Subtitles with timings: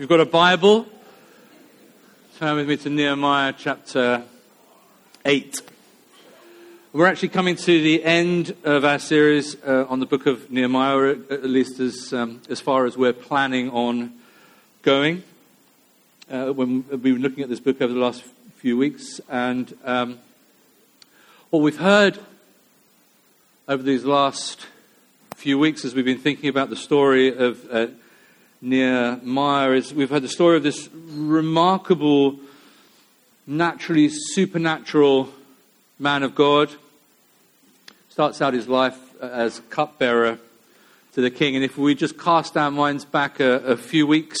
[0.00, 0.86] you've got a Bible,
[2.38, 4.22] turn with me to Nehemiah chapter
[5.26, 5.60] 8.
[6.94, 11.16] We're actually coming to the end of our series uh, on the book of Nehemiah,
[11.28, 14.14] at least as, um, as far as we're planning on
[14.80, 15.22] going.
[16.30, 18.24] Uh, when we've been looking at this book over the last
[18.56, 20.18] few weeks, and um,
[21.50, 22.18] what we've heard
[23.68, 24.66] over these last
[25.34, 27.88] few weeks as we've been thinking about the story of uh,
[28.62, 32.38] Nehemiah is we've heard the story of this remarkable,
[33.46, 35.30] naturally supernatural
[35.98, 36.70] man of God.
[38.10, 40.38] Starts out his life as cupbearer
[41.14, 41.56] to the king.
[41.56, 44.38] And if we just cast our minds back a, a few weeks,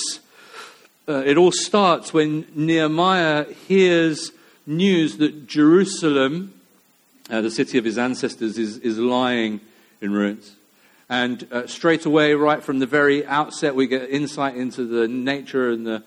[1.08, 4.32] uh, it all starts when Nehemiah hears
[4.66, 6.60] news that Jerusalem,
[7.30, 9.60] uh, the city of his ancestors, is, is lying
[10.02, 10.56] in ruins.
[11.10, 15.70] And uh, straight away, right from the very outset, we get insight into the nature
[15.70, 16.04] and the,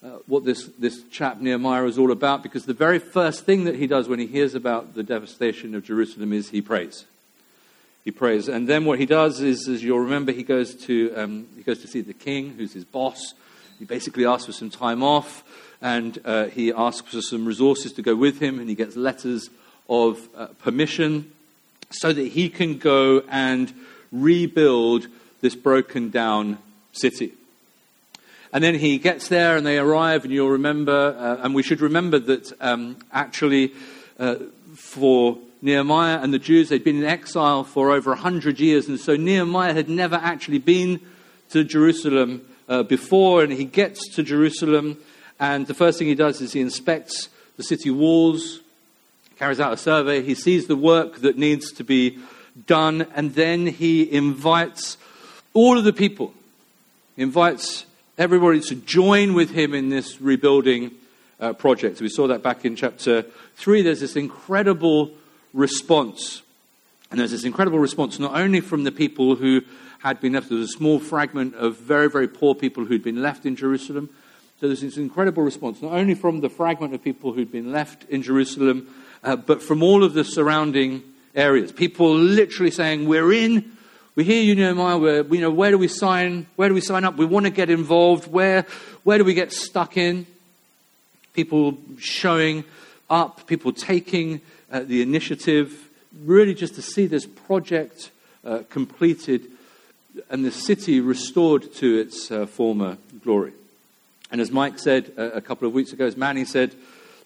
[0.00, 3.74] uh, what this, this chap Nehemiah is all about, because the very first thing that
[3.74, 7.04] he does when he hears about the devastation of Jerusalem is he prays.
[8.04, 8.46] He prays.
[8.46, 11.80] And then what he does is, as you'll remember, he goes to, um, he goes
[11.80, 13.34] to see the king, who's his boss.
[13.80, 15.42] He basically asks for some time off,
[15.82, 19.50] and uh, he asks for some resources to go with him, and he gets letters
[19.88, 21.32] of uh, permission
[21.90, 23.74] so that he can go and
[24.12, 25.06] rebuild
[25.40, 26.58] this broken down
[26.92, 27.32] city.
[28.52, 31.80] And then he gets there and they arrive, and you'll remember, uh, and we should
[31.80, 33.72] remember that um, actually
[34.18, 34.36] uh,
[34.76, 39.16] for Nehemiah and the Jews, they'd been in exile for over 100 years, and so
[39.16, 41.00] Nehemiah had never actually been
[41.50, 44.98] to Jerusalem uh, before, and he gets to Jerusalem,
[45.40, 48.60] and the first thing he does is he inspects the city walls,
[49.38, 52.18] carries out a survey, he sees the work that needs to be
[52.66, 54.96] done, and then he invites
[55.52, 56.32] all of the people.
[57.16, 57.86] He invites
[58.18, 60.92] everybody to join with him in this rebuilding
[61.40, 62.00] uh, project.
[62.00, 63.22] We saw that back in chapter
[63.56, 63.82] 3.
[63.82, 65.10] There's this incredible
[65.52, 66.42] response.
[67.10, 69.62] And there's this incredible response not only from the people who
[70.00, 73.22] had been left, there was a small fragment of very, very poor people who'd been
[73.22, 74.10] left in Jerusalem.
[74.60, 78.04] So there's this incredible response, not only from the fragment of people who'd been left
[78.08, 78.92] in Jerusalem,
[79.22, 81.02] uh, but from all of the surrounding
[81.34, 81.72] areas.
[81.72, 83.72] People literally saying, We're in.
[84.16, 84.98] We hear you, Nehemiah.
[84.98, 86.46] We're, you know, where do we sign?
[86.56, 87.16] Where do we sign up?
[87.16, 88.30] We want to get involved.
[88.30, 88.64] Where,
[89.02, 90.26] where do we get stuck in?
[91.32, 92.64] People showing
[93.10, 94.40] up, people taking
[94.70, 95.88] uh, the initiative,
[96.22, 98.10] really just to see this project
[98.44, 99.50] uh, completed
[100.30, 103.52] and the city restored to its uh, former glory.
[104.30, 106.74] And as Mike said uh, a couple of weeks ago, as Manny said,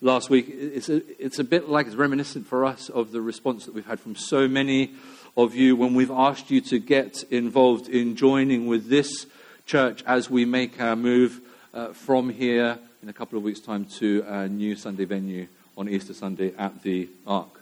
[0.00, 3.66] last week, it's a, it's a bit like it's reminiscent for us of the response
[3.66, 4.92] that we've had from so many
[5.36, 9.26] of you when we've asked you to get involved in joining with this
[9.66, 11.40] church as we make our move
[11.74, 15.88] uh, from here in a couple of weeks' time to our new Sunday venue on
[15.88, 17.60] Easter Sunday at the Ark.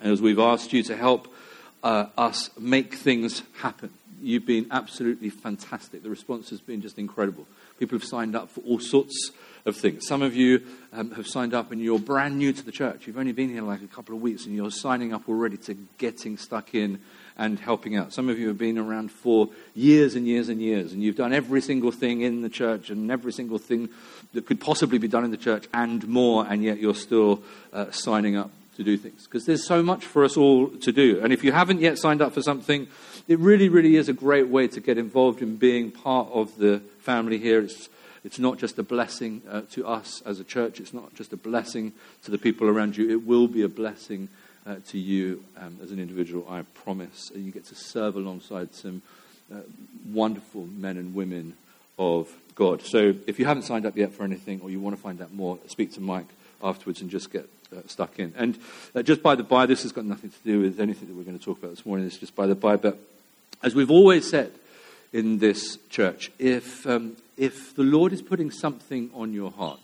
[0.00, 1.32] And as we've asked you to help
[1.82, 3.90] uh, us make things happen,
[4.20, 6.02] you've been absolutely fantastic.
[6.02, 7.46] The response has been just incredible.
[7.78, 9.30] People have signed up for all sorts
[9.66, 10.06] of things.
[10.06, 10.62] Some of you
[10.92, 13.06] um, have signed up and you're brand new to the church.
[13.06, 15.74] You've only been here like a couple of weeks and you're signing up already to
[15.98, 17.00] getting stuck in
[17.36, 18.12] and helping out.
[18.12, 21.32] Some of you have been around for years and years and years and you've done
[21.32, 23.90] every single thing in the church and every single thing
[24.32, 27.90] that could possibly be done in the church and more, and yet you're still uh,
[27.90, 29.24] signing up to do things.
[29.24, 31.20] Because there's so much for us all to do.
[31.22, 32.86] And if you haven't yet signed up for something,
[33.26, 36.80] it really, really is a great way to get involved in being part of the
[37.00, 37.60] family here.
[37.60, 37.88] It's
[38.26, 41.36] it's not just a blessing uh, to us as a church, it's not just a
[41.36, 41.92] blessing
[42.24, 44.28] to the people around you, it will be a blessing
[44.66, 47.30] uh, to you um, as an individual, I promise.
[47.34, 49.02] You get to serve alongside some
[49.52, 49.58] uh,
[50.12, 51.54] wonderful men and women
[52.00, 52.82] of God.
[52.82, 55.32] So if you haven't signed up yet for anything or you want to find out
[55.32, 56.26] more, speak to Mike
[56.64, 58.34] afterwards and just get uh, stuck in.
[58.36, 58.58] And
[58.92, 61.22] uh, just by the by, this has got nothing to do with anything that we're
[61.22, 62.06] going to talk about this morning.
[62.06, 62.74] It's just by the by.
[62.74, 62.98] But
[63.62, 64.50] as we've always said
[65.12, 69.80] in this church, if um, if the Lord is putting something on your heart,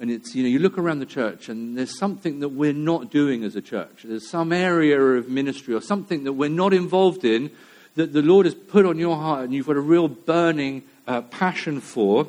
[0.00, 3.10] and it's, you know, you look around the church and there's something that we're not
[3.10, 4.02] doing as a church.
[4.04, 7.50] There's some area of ministry or something that we're not involved in
[7.96, 11.22] that the Lord has put on your heart and you've got a real burning uh,
[11.22, 12.28] passion for.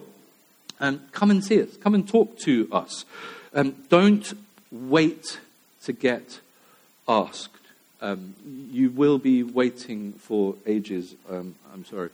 [0.80, 1.76] And come and see us.
[1.78, 3.06] Come and talk to us.
[3.54, 4.34] Um, don't
[4.72, 5.40] wait
[5.84, 6.40] to get
[7.08, 7.50] asked.
[8.02, 8.34] Um,
[8.72, 11.14] you will be waiting for ages.
[11.30, 12.10] Um, I'm sorry.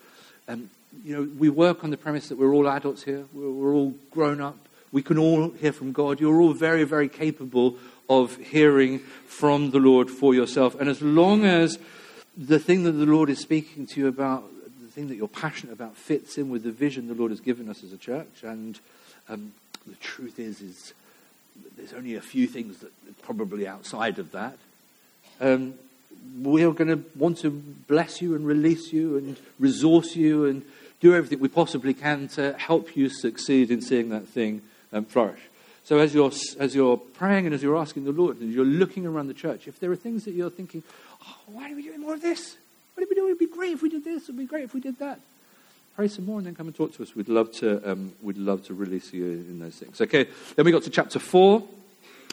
[1.04, 3.94] You know, we work on the premise that we're all adults here, we're, we're all
[4.12, 4.58] grown up,
[4.92, 6.20] we can all hear from God.
[6.20, 7.78] You're all very, very capable
[8.10, 10.80] of hearing from the Lord for yourself.
[10.80, 11.80] And as long as
[12.38, 14.44] the thing that the Lord is speaking to you about,
[14.82, 17.70] the thing that you're passionate about fits in with the vision the Lord has given
[17.70, 18.44] us as a church.
[18.44, 18.80] And
[19.28, 19.54] um,
[19.88, 20.94] the truth is, is
[21.78, 24.58] there's only a few things that are probably outside of that.
[25.42, 25.74] Um,
[26.42, 30.64] we are going to want to bless you and release you and resource you and
[31.06, 34.60] do everything we possibly can to help you succeed in seeing that thing
[34.92, 35.40] um, flourish.
[35.84, 39.06] So as you're, as you're praying and as you're asking the Lord and you're looking
[39.06, 40.82] around the church, if there are things that you're thinking,
[41.22, 42.58] oh, why are we doing more of this?
[42.96, 43.28] What are we doing?
[43.28, 44.24] It'd be great if we did this.
[44.24, 45.20] It'd be great if we did that.
[45.96, 47.16] Pray some more and then come and talk to us.
[47.16, 50.02] We'd love to, um, we'd love to release you in those things.
[50.02, 51.64] Okay, then we got to chapter 4.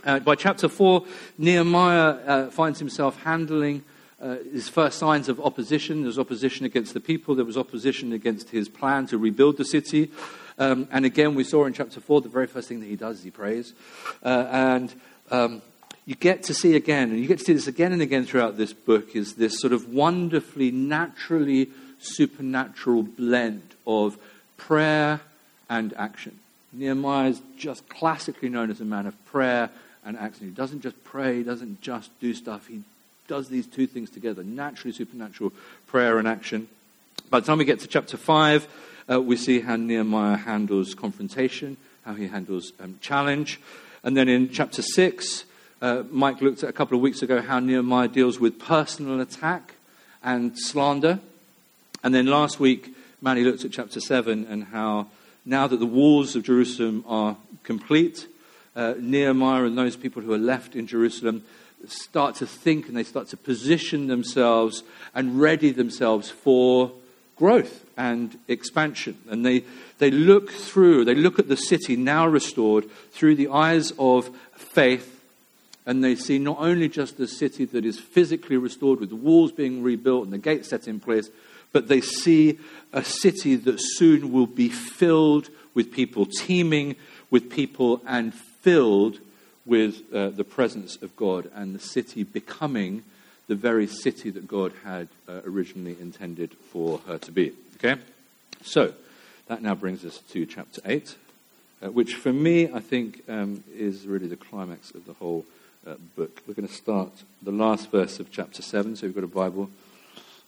[0.04, 1.04] Uh, by chapter 4,
[1.36, 3.84] Nehemiah uh, finds himself handling
[4.22, 6.02] uh, his first signs of opposition.
[6.02, 9.64] There was opposition against the people, there was opposition against his plan to rebuild the
[9.64, 10.10] city.
[10.58, 13.18] Um, and again, we saw in chapter 4, the very first thing that he does
[13.18, 13.72] is he prays.
[14.24, 14.94] Uh, and
[15.30, 15.62] um,
[16.06, 18.56] you get to see again, and you get to see this again and again throughout
[18.56, 21.68] this book, is this sort of wonderfully, naturally
[21.98, 24.18] supernatural blend of
[24.56, 25.20] prayer
[25.68, 26.38] and action.
[26.72, 29.70] Nehemiah is just classically known as a man of prayer
[30.04, 30.46] and action.
[30.46, 32.82] He doesn't just pray, he doesn't just do stuff, he
[33.28, 35.52] does these two things together naturally supernatural
[35.86, 36.68] prayer and action.
[37.30, 38.68] By the time we get to chapter 5,
[39.10, 43.60] uh, we see how Nehemiah handles confrontation, how he handles um, challenge.
[44.04, 45.44] And then in chapter 6,
[45.80, 49.74] uh, Mike looked at a couple of weeks ago how Nehemiah deals with personal attack
[50.22, 51.20] and slander.
[52.04, 55.08] And then last week, Manny looked at chapter 7 and how
[55.44, 58.26] now that the walls of Jerusalem are complete,
[58.76, 61.44] uh, Nehemiah and those people who are left in Jerusalem
[61.86, 64.82] start to think and they start to position themselves
[65.14, 66.92] and ready themselves for
[67.36, 69.16] growth and expansion.
[69.28, 69.64] And they,
[69.98, 75.20] they look through, they look at the city now restored through the eyes of faith,
[75.84, 79.52] and they see not only just the city that is physically restored with the walls
[79.52, 81.28] being rebuilt and the gates set in place,
[81.72, 82.58] but they see
[82.92, 86.94] a city that soon will be filled with people, teeming
[87.30, 89.18] with people, and filled
[89.64, 93.04] with uh, the presence of God, and the city becoming
[93.48, 97.52] the very city that God had uh, originally intended for her to be.
[97.76, 98.00] Okay?
[98.64, 98.94] So,
[99.48, 101.16] that now brings us to chapter 8,
[101.82, 105.44] uh, which for me, I think, um, is really the climax of the whole
[105.86, 106.42] uh, book.
[106.46, 107.10] We're going to start
[107.42, 109.68] the last verse of chapter 7, so you've got a Bible.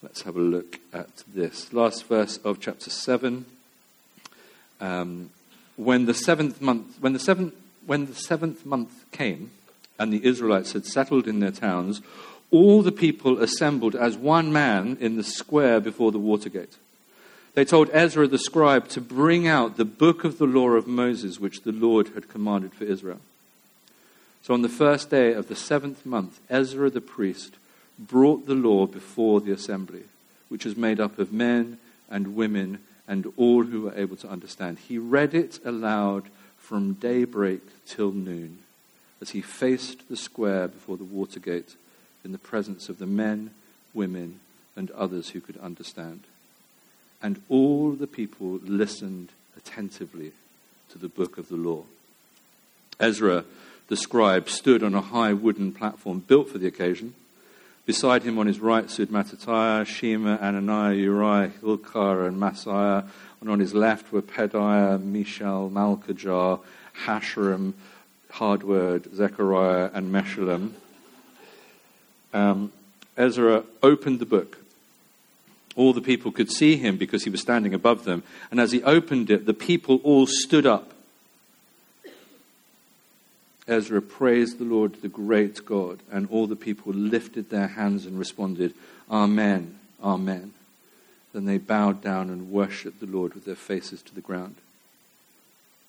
[0.02, 1.72] Let's have a look at this.
[1.72, 3.44] Last verse of chapter 7.
[4.80, 5.30] Um,
[5.76, 7.54] when the seventh month, when the seventh,
[7.86, 9.50] when the seventh month came,
[9.98, 12.00] and the Israelites had settled in their towns,
[12.50, 16.76] all the people assembled as one man in the square before the water gate.
[17.54, 21.38] They told Ezra the scribe to bring out the book of the law of Moses,
[21.38, 23.20] which the Lord had commanded for Israel.
[24.42, 27.54] So on the first day of the seventh month, Ezra the priest
[27.98, 30.02] brought the law before the assembly,
[30.48, 31.78] which was made up of men
[32.10, 34.78] and women and all who were able to understand.
[34.78, 36.24] He read it aloud
[36.64, 38.58] from daybreak till noon
[39.20, 41.76] as he faced the square before the water gate
[42.24, 43.50] in the presence of the men,
[43.92, 44.40] women,
[44.74, 46.20] and others who could understand.
[47.22, 50.32] And all the people listened attentively
[50.90, 51.84] to the book of the law.
[52.98, 53.44] Ezra,
[53.88, 57.14] the scribe, stood on a high wooden platform built for the occasion.
[57.86, 63.06] Beside him on his right stood Mattithiah, Shema, Ananiah, Uriah, Hilkiah, and Maaseiah.
[63.40, 66.60] And on his left were Pedaiah, Mishael, Malchijah,
[67.04, 67.74] Hashum,
[68.30, 70.72] Hardword, Zechariah, and Meshullam
[72.34, 72.72] um,
[73.16, 74.58] Ezra opened the book.
[75.76, 78.22] All the people could see him because he was standing above them.
[78.50, 80.93] And as he opened it, the people all stood up.
[83.66, 88.18] Ezra praised the Lord, the great God, and all the people lifted their hands and
[88.18, 88.74] responded,
[89.10, 90.52] Amen, Amen.
[91.32, 94.56] Then they bowed down and worshipped the Lord with their faces to the ground.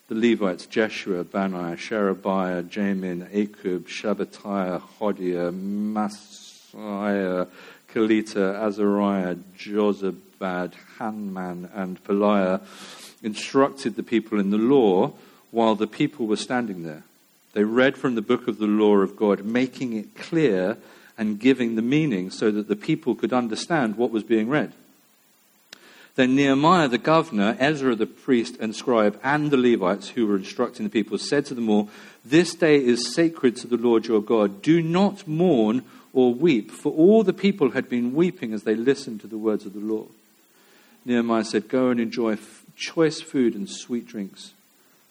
[0.07, 7.47] The Levites, Jeshua, Bani, Sherebiah, Jamin, Akkub, Shabbatiah, Hodiah, Maaseiah,
[7.91, 12.61] Kelita, Azariah, Jozabad, Hanan, and Pelaiah
[13.21, 15.13] instructed the people in the law
[15.51, 17.03] while the people were standing there.
[17.55, 20.75] They read from the book of the law of God, making it clear
[21.17, 24.73] and giving the meaning so that the people could understand what was being read.
[26.15, 30.85] Then Nehemiah the governor, Ezra the priest and scribe, and the Levites who were instructing
[30.85, 31.89] the people said to them all,
[32.25, 34.61] This day is sacred to the Lord your God.
[34.61, 39.21] Do not mourn or weep, for all the people had been weeping as they listened
[39.21, 40.07] to the words of the law.
[41.05, 44.51] Nehemiah said, Go and enjoy f- choice food and sweet drinks,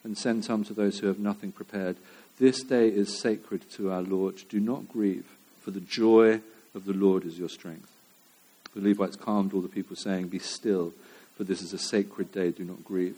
[0.03, 1.97] and send some to those who have nothing prepared.
[2.39, 4.43] This day is sacred to our Lord.
[4.49, 5.27] Do not grieve,
[5.63, 6.41] for the joy
[6.75, 7.91] of the Lord is your strength.
[8.75, 10.93] The Levites calmed all the people, saying, Be still,
[11.37, 13.17] for this is a sacred day, do not grieve.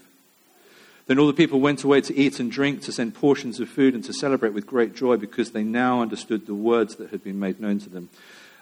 [1.06, 3.94] Then all the people went away to eat and drink, to send portions of food,
[3.94, 7.38] and to celebrate with great joy, because they now understood the words that had been
[7.38, 8.10] made known to them.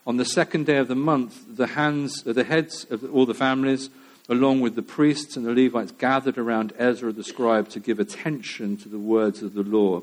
[0.07, 3.91] On the second day of the month, the, hands, the heads of all the families,
[4.29, 8.77] along with the priests and the Levites, gathered around Ezra the scribe to give attention
[8.77, 10.03] to the words of the law.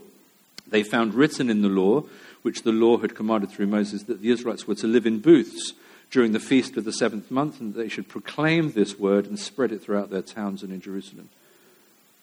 [0.72, 2.06] They found written in the law,
[2.42, 5.74] which the law had commanded through Moses, that the Israelites were to live in booths
[6.10, 9.38] during the feast of the seventh month, and that they should proclaim this word and
[9.38, 11.30] spread it throughout their towns and in Jerusalem.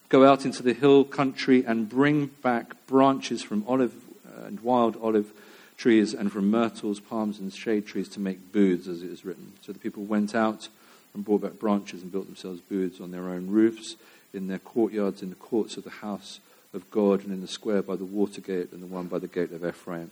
[0.08, 3.94] Go out into the hill country and bring back branches from olive
[4.26, 5.30] uh, and wild olive
[5.76, 9.52] trees and from myrtles, palms, and shade trees to make booths, as it is written.
[9.60, 10.68] So the people went out
[11.14, 13.96] and brought back branches and built themselves booths on their own roofs,
[14.32, 16.40] in their courtyards, in the courts of the house
[16.78, 19.26] of God, and in the square by the water gate and the one by the
[19.26, 20.10] gate of Ephraim.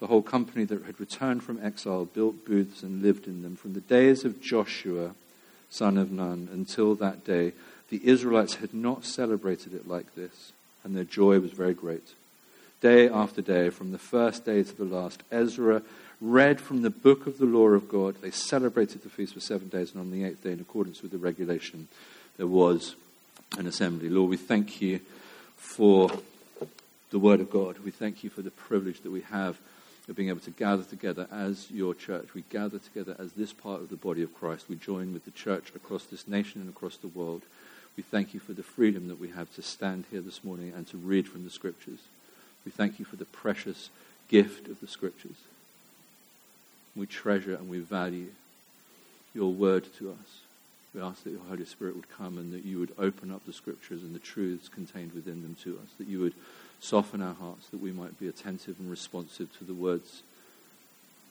[0.00, 3.56] The whole company that had returned from exile built booths and lived in them.
[3.56, 5.14] From the days of Joshua,
[5.70, 7.52] son of Nun, until that day,
[7.90, 12.14] the Israelites had not celebrated it like this, and their joy was very great.
[12.80, 15.82] Day after day, from the first day to the last, Ezra
[16.20, 18.16] read from the book of the law of God.
[18.20, 21.10] They celebrated the feast for seven days, and on the eighth day, in accordance with
[21.10, 21.88] the regulation,
[22.38, 22.94] there was
[23.58, 24.08] an assembly.
[24.08, 25.00] Lord, we thank you
[25.62, 26.10] for
[27.10, 27.78] the word of God.
[27.78, 29.58] We thank you for the privilege that we have
[30.08, 32.34] of being able to gather together as your church.
[32.34, 34.66] We gather together as this part of the body of Christ.
[34.68, 37.42] We join with the church across this nation and across the world.
[37.96, 40.86] We thank you for the freedom that we have to stand here this morning and
[40.88, 42.00] to read from the scriptures.
[42.64, 43.88] We thank you for the precious
[44.28, 45.36] gift of the scriptures.
[46.96, 48.32] We treasure and we value
[49.32, 50.40] your word to us.
[50.94, 53.52] We ask that your Holy Spirit would come and that you would open up the
[53.52, 56.34] scriptures and the truths contained within them to us, that you would
[56.82, 60.22] Soften our hearts that we might be attentive and responsive to the words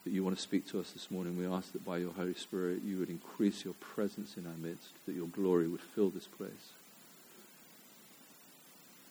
[0.05, 1.37] that you want to speak to us this morning.
[1.37, 4.93] We ask that by your Holy Spirit you would increase your presence in our midst,
[5.05, 6.69] that your glory would fill this place.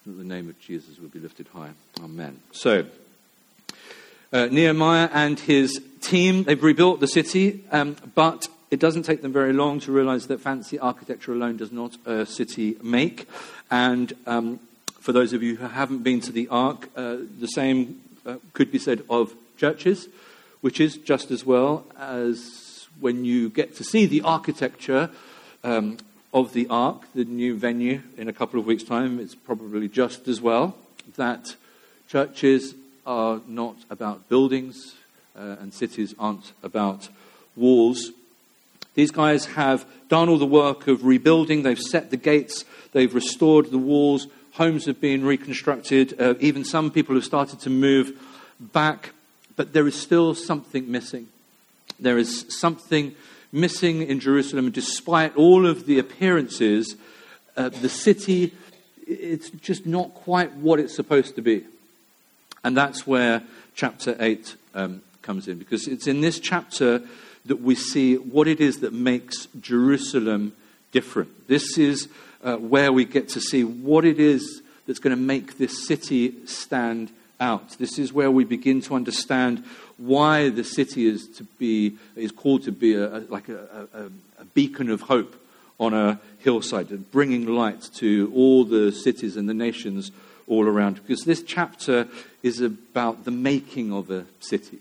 [0.07, 1.73] That the name of Jesus would be lifted high.
[2.03, 2.41] Amen.
[2.53, 2.87] So,
[4.33, 9.33] uh, Nehemiah and his team, they've rebuilt the city, um, but it doesn't take them
[9.33, 13.27] very long to realize that fancy architecture alone does not a city make.
[13.71, 14.61] And um,
[15.01, 18.71] for those of you who haven't been to the Ark, uh, the same uh, could
[18.71, 20.09] be said of churches,
[20.61, 25.11] which is just as well as when you get to see the architecture
[25.65, 25.97] um,
[26.33, 29.19] of the Ark, the new venue, in a couple of weeks' time.
[29.19, 30.77] It's probably just as well
[31.17, 31.57] that
[32.09, 32.75] churches
[33.07, 34.95] are not about buildings
[35.37, 37.09] uh, and cities aren't about
[37.57, 38.13] walls.
[39.01, 43.71] These guys have done all the work of rebuilding, they've set the gates, they've restored
[43.71, 46.21] the walls, Homes have been reconstructed.
[46.21, 48.13] Uh, even some people have started to move
[48.61, 49.15] back.
[49.57, 51.29] But there is still something missing.
[51.99, 53.15] There is something
[53.53, 54.67] missing in Jerusalem.
[54.67, 56.95] And despite all of the appearances,
[57.57, 58.53] uh, the city,
[59.07, 61.65] it's just not quite what it's supposed to be.
[62.63, 65.59] And that's where chapter 8 um, comes in.
[65.59, 67.01] Because it's in this chapter
[67.47, 70.53] that we see what it is that makes Jerusalem
[70.93, 71.49] different.
[71.49, 72.09] This is
[72.43, 76.35] uh, where we get to see what it is that's going to make this city
[76.47, 77.79] stand out.
[77.79, 79.65] This is where we begin to understand
[79.97, 84.41] why the city is to be is called to be a, a like a, a,
[84.41, 85.37] a, beacon of hope
[85.79, 90.11] on a hillside and bringing light to all the cities and the nations
[90.47, 90.95] all around.
[90.97, 92.09] Because this chapter
[92.43, 94.79] is about the making of a city.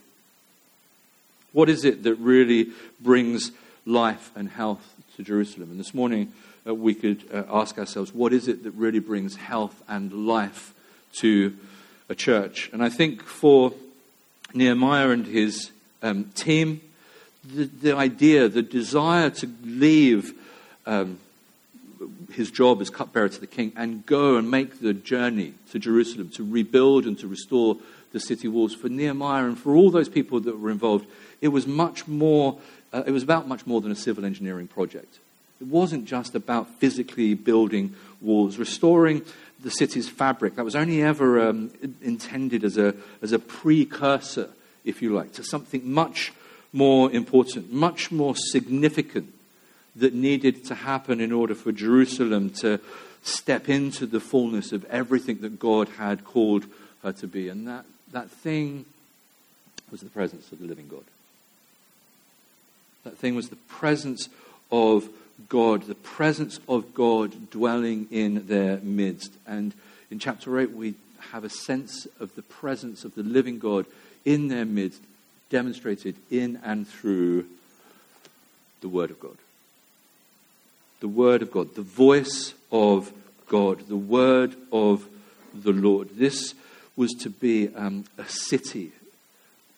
[1.51, 2.70] What is it that really
[3.01, 3.51] brings
[3.86, 5.72] life and health to Jerusalem?
[5.72, 6.32] And this morning
[6.68, 10.74] uh, we could uh, ask ourselves, what is it that really brings health and life
[11.13, 11.56] to
[12.08, 12.70] a church?
[12.72, 13.74] And I think for
[14.53, 15.72] Nehemiah and his
[16.03, 16.82] um, team,
[17.44, 20.34] the, the, idea, the desire to leave
[20.86, 21.18] um,
[22.32, 26.29] his job as cupbearer to the king and go and make the journey to Jerusalem
[26.32, 27.77] to rebuild and to restore
[28.11, 28.73] the city walls.
[28.73, 31.07] For Nehemiah and for all those people that were involved,
[31.41, 32.57] it was much more,
[32.93, 35.19] uh, it was about much more than a civil engineering project.
[35.61, 39.23] It wasn't just about physically building walls, restoring
[39.61, 40.55] the city's fabric.
[40.55, 44.49] That was only ever um, intended as a, as a precursor,
[44.85, 46.31] if you like, to something much
[46.71, 49.33] more important, much more significant
[49.95, 52.79] that needed to happen in order for Jerusalem to
[53.21, 56.65] step into the fullness of everything that God had called
[57.03, 57.49] her to be.
[57.49, 58.85] And that, that thing
[59.91, 61.03] was the presence of the living God.
[63.03, 64.29] That thing was the presence
[64.71, 65.07] of
[65.47, 69.33] God, the presence of God dwelling in their midst.
[69.47, 69.73] And
[70.11, 70.95] in chapter 8, we
[71.31, 73.85] have a sense of the presence of the living God
[74.25, 75.01] in their midst,
[75.49, 77.45] demonstrated in and through
[78.81, 79.37] the Word of God.
[80.99, 83.11] The Word of God, the voice of
[83.47, 85.07] God, the Word of
[85.53, 86.09] the Lord.
[86.15, 86.53] This
[87.00, 88.91] was to be um, a city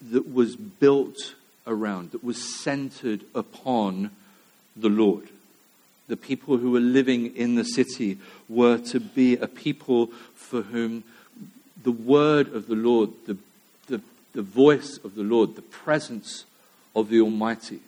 [0.09, 1.35] that was built
[1.67, 4.09] around, that was centered upon
[4.75, 5.27] the Lord.
[6.07, 8.17] The people who were living in the city
[8.49, 11.03] were to be a people for whom
[11.83, 13.37] the word of the Lord, the,
[13.85, 14.01] the,
[14.33, 16.45] the voice of the Lord, the presence
[16.95, 17.81] of the Almighty,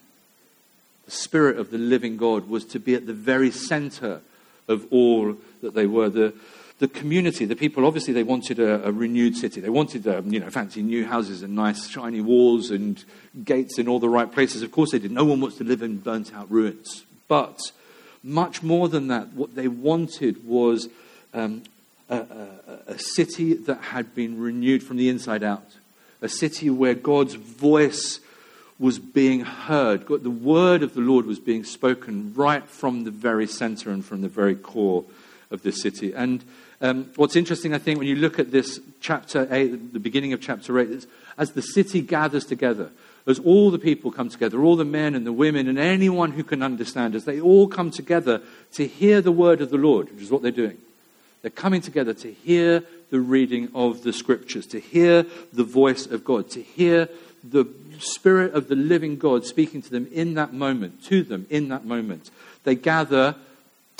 [1.06, 4.20] the Spirit of the living God was to be at the very center
[4.68, 6.08] of all that they were.
[6.08, 6.34] The,
[6.80, 9.60] the community, the people, obviously, they wanted a, a renewed city.
[9.60, 13.02] They wanted, um, you know, fancy new houses and nice shiny walls and
[13.44, 14.62] gates in all the right places.
[14.62, 15.12] Of course, they did.
[15.12, 17.04] No one wants to live in burnt out ruins.
[17.28, 17.60] But
[18.22, 20.88] much more than that, what they wanted was
[21.32, 21.62] um,
[22.08, 22.48] a, a,
[22.88, 25.76] a city that had been renewed from the inside out,
[26.20, 28.18] a city where God's voice
[28.80, 30.08] was being heard.
[30.08, 34.22] The word of the Lord was being spoken right from the very center and from
[34.22, 35.04] the very core
[35.50, 36.12] of the city.
[36.12, 36.44] And
[36.80, 40.40] um, what's interesting, I think, when you look at this chapter 8, the beginning of
[40.40, 41.06] chapter 8, is
[41.38, 42.90] as the city gathers together,
[43.26, 46.44] as all the people come together, all the men and the women and anyone who
[46.44, 50.22] can understand, as they all come together to hear the word of the Lord, which
[50.22, 50.78] is what they're doing.
[51.42, 56.24] They're coming together to hear the reading of the scriptures, to hear the voice of
[56.24, 57.08] God, to hear
[57.42, 57.66] the
[57.98, 61.84] Spirit of the living God speaking to them in that moment, to them in that
[61.84, 62.30] moment.
[62.64, 63.36] They gather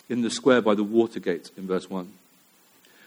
[0.09, 2.11] in the square by the water Watergate in verse 1.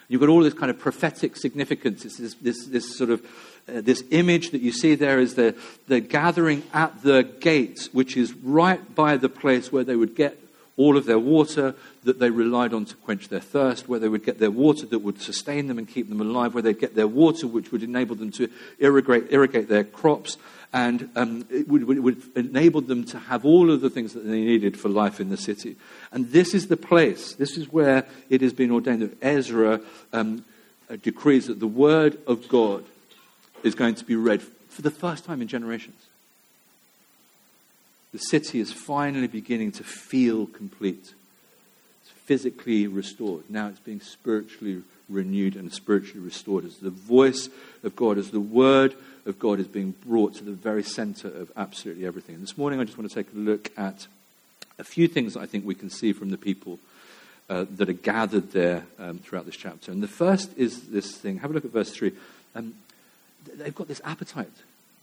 [0.07, 2.05] You've got all this kind of prophetic significance.
[2.05, 3.21] It's this, this, this sort of
[3.67, 5.53] uh, this image that you see there is the,
[5.87, 10.39] the gathering at the gates, which is right by the place where they would get
[10.77, 14.23] all of their water that they relied on to quench their thirst, where they would
[14.23, 17.07] get their water that would sustain them and keep them alive, where they'd get their
[17.07, 18.49] water which would enable them to
[18.79, 20.37] irrigate, irrigate their crops,
[20.73, 24.41] and um, it would, would, enable them to have all of the things that they
[24.41, 25.75] needed for life in the city.
[26.11, 29.81] And this is the place, this is where it has been ordained that Ezra
[30.11, 30.43] um,
[30.89, 32.83] uh, decrees that the word of God
[33.63, 36.05] is going to be read for the first time in generations.
[38.11, 41.13] The city is finally beginning to feel complete.
[42.01, 43.49] It's physically restored.
[43.49, 47.49] Now it's being spiritually renewed and spiritually restored as the voice
[47.83, 48.95] of God, as the word
[49.27, 52.35] of God is being brought to the very center of absolutely everything.
[52.35, 54.07] And this morning I just want to take a look at
[54.79, 56.79] a few things that I think we can see from the people
[57.49, 59.91] uh, that are gathered there um, throughout this chapter.
[59.91, 61.39] And the first is this thing.
[61.39, 62.11] Have a look at verse 3.
[62.55, 62.73] Um,
[63.55, 64.51] they've got this appetite.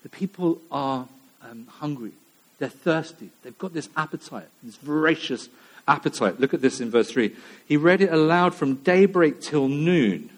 [0.02, 1.08] The people are
[1.42, 2.12] um, hungry.
[2.58, 3.30] They're thirsty.
[3.42, 5.48] They've got this appetite, this voracious
[5.88, 6.40] appetite.
[6.40, 7.34] Look at this in verse 3.
[7.66, 10.30] He read it aloud from daybreak till noon.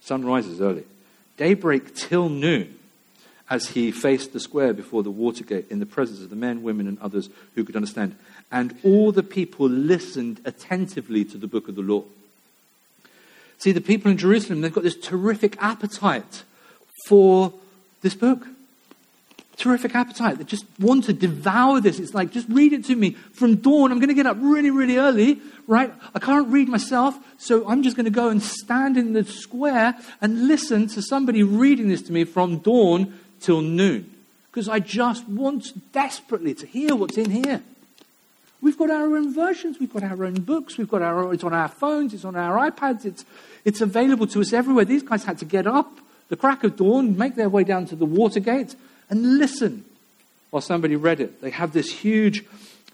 [0.00, 0.84] Sun rises early.
[1.36, 2.78] Daybreak till noon
[3.50, 6.88] as he faced the square before the Watergate in the presence of the men, women,
[6.88, 8.16] and others who could understand.
[8.50, 12.04] And all the people listened attentively to the book of the law.
[13.58, 16.42] See, the people in Jerusalem, they've got this terrific appetite
[17.06, 17.52] for
[18.02, 18.46] this book.
[19.56, 20.38] Terrific appetite.
[20.38, 22.00] They just want to devour this.
[22.00, 23.92] It's like, just read it to me from dawn.
[23.92, 25.92] I'm going to get up really, really early, right?
[26.14, 29.94] I can't read myself, so I'm just going to go and stand in the square
[30.20, 34.10] and listen to somebody reading this to me from dawn till noon.
[34.50, 37.62] Because I just want desperately to hear what's in here.
[38.60, 41.52] We've got our own versions, we've got our own books, we've got our it's on
[41.52, 43.24] our phones, it's on our iPads, it's,
[43.64, 44.86] it's available to us everywhere.
[44.86, 47.96] These guys had to get up the crack of dawn, make their way down to
[47.96, 48.74] the Watergate,
[49.10, 49.84] and listen
[50.50, 51.40] while somebody read it.
[51.40, 52.44] They have this huge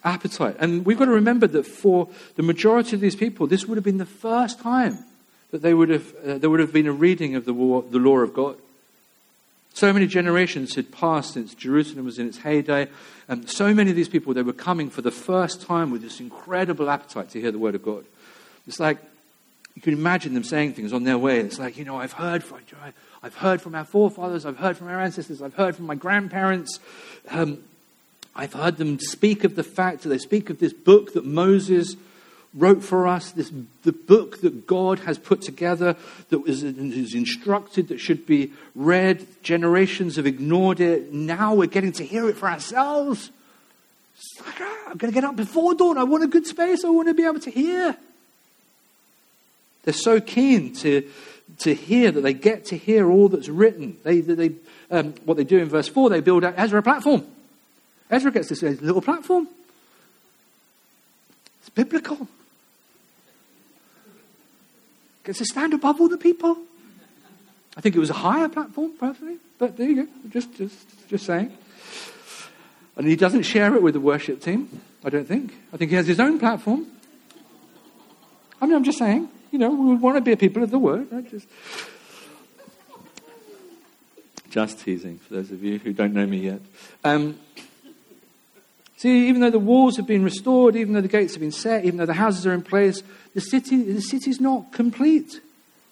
[0.03, 0.57] appetite.
[0.59, 3.85] And we've got to remember that for the majority of these people, this would have
[3.85, 4.99] been the first time
[5.51, 7.99] that they would have, uh, there would have been a reading of the, war, the
[7.99, 8.57] law of God.
[9.75, 12.88] So many generations had passed since Jerusalem was in its heyday.
[13.29, 16.20] And so many of these people, they were coming for the first time with this
[16.20, 18.05] incredible appetite to hear the word of God.
[18.66, 18.99] It's like,
[19.75, 21.40] you can imagine them saying things on their way.
[21.40, 22.59] It's like, you know, I've heard from,
[23.22, 26.80] I've heard from our forefathers, I've heard from our ancestors, I've heard from my grandparents.
[27.28, 27.62] Um,
[28.35, 31.96] I've heard them speak of the fact that they speak of this book that Moses
[32.54, 33.52] wrote for us, this,
[33.83, 35.96] the book that God has put together,
[36.30, 39.26] that was, instructed, that should be read.
[39.42, 41.12] Generations have ignored it.
[41.12, 43.30] Now we're getting to hear it for ourselves.
[44.44, 45.96] Like, ah, I'm going to get up before dawn.
[45.96, 46.85] I want a good space.
[46.85, 47.96] I want to be able to hear.
[49.85, 51.09] They're so keen to,
[51.61, 53.99] to hear that they get to hear all that's written.
[54.03, 54.53] They, they,
[54.90, 57.25] um, what they do in verse 4, they build Ezra a platform.
[58.11, 59.49] Ezra gets this little platform.
[61.61, 62.29] It's biblical
[65.25, 66.59] gets to stand above all the people.
[67.77, 70.09] I think it was a higher platform, personally, but there you go.
[70.31, 71.57] Just, just, just saying.
[72.96, 75.55] And he doesn't share it with the worship team, I don't think.
[75.73, 76.87] I think he has his own platform.
[78.61, 80.78] I mean, I'm just saying, you know, we want to be a people of the
[80.78, 81.08] word.
[81.10, 81.28] Right?
[81.30, 81.48] Just,
[84.50, 86.60] just teasing for those of you who don't know me yet.
[87.04, 87.38] Um,
[88.96, 91.84] see, even though the walls have been restored, even though the gates have been set,
[91.84, 93.02] even though the houses are in place,
[93.34, 95.40] the city, the city's not complete.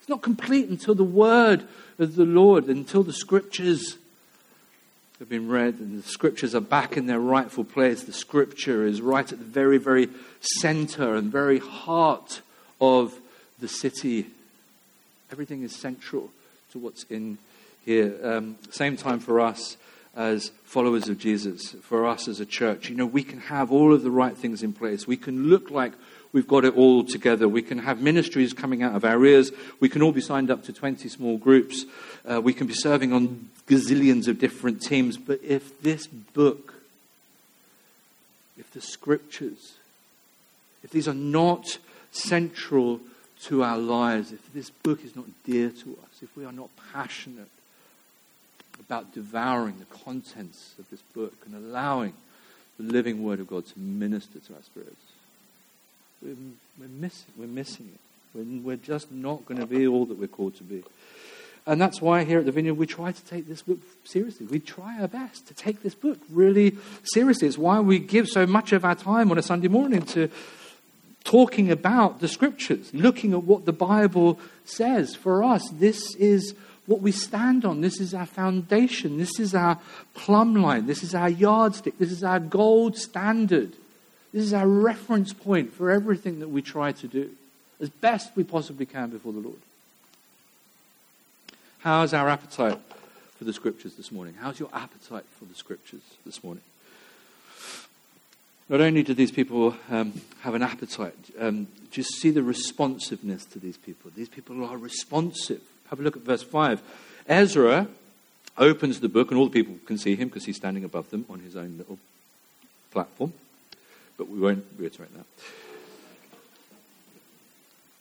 [0.01, 1.67] It's not complete until the word
[1.99, 3.97] of the Lord, until the scriptures
[5.19, 8.05] have been read and the scriptures are back in their rightful place.
[8.05, 10.09] The scripture is right at the very, very
[10.41, 12.41] center and very heart
[12.81, 13.19] of
[13.61, 14.27] the city.
[15.31, 16.31] Everything is central
[16.73, 17.39] to what's in
[17.85, 18.15] here.
[18.23, 19.77] Um, same time for us
[20.17, 22.89] as followers of Jesus, for us as a church.
[22.89, 25.07] You know, we can have all of the right things in place.
[25.07, 25.93] We can look like
[26.33, 27.49] we've got it all together.
[27.49, 29.53] We can have ministries coming out of our ears.
[29.81, 31.85] We can all be signed up to 20 small groups.
[32.29, 35.17] Uh, we can be serving on gazillions of different teams.
[35.17, 36.75] But if this book,
[38.59, 39.75] if the scriptures,
[40.83, 41.79] if these are not
[42.11, 43.01] central
[43.45, 46.71] to our lives, if this book is not dear to us, if we are not
[46.93, 47.49] passionate
[48.81, 52.15] about devouring the contents of this book and allowing
[52.79, 54.97] the living Word of God to minister to our spirits,
[56.23, 56.37] we're,
[56.81, 58.01] we're missing, we're missing it.
[58.35, 60.83] We're, we're just not going to be all that we're called to be.
[61.67, 64.47] And that's why here at the Vineyard we try to take this book seriously.
[64.47, 67.47] We try our best to take this book really seriously.
[67.47, 70.31] It's why we give so much of our time on a Sunday morning to
[71.29, 75.15] talking about the scriptures, looking at what the Bible says.
[75.15, 76.55] For us, this is
[76.87, 77.83] what we stand on.
[77.83, 79.19] This is our foundation.
[79.19, 79.79] This is our
[80.15, 80.87] plumb line.
[80.87, 81.99] This is our yardstick.
[81.99, 83.73] This is our gold standard.
[84.33, 87.31] This is our reference point for everything that we try to do
[87.79, 89.61] as best we possibly can before the Lord.
[91.81, 92.79] How's our appetite
[93.37, 94.35] for the scriptures this morning?
[94.41, 96.63] How's your appetite for the scriptures this morning?
[98.69, 103.59] Not only do these people um, have an appetite, um, just see the responsiveness to
[103.59, 104.11] these people.
[104.15, 105.63] These people are responsive.
[105.89, 106.83] Have a look at verse 5.
[107.27, 107.89] Ezra
[108.59, 111.25] opens the book, and all the people can see him because he's standing above them
[111.31, 111.99] on his own little
[112.91, 113.33] platform.
[114.19, 115.27] But we won't reiterate that.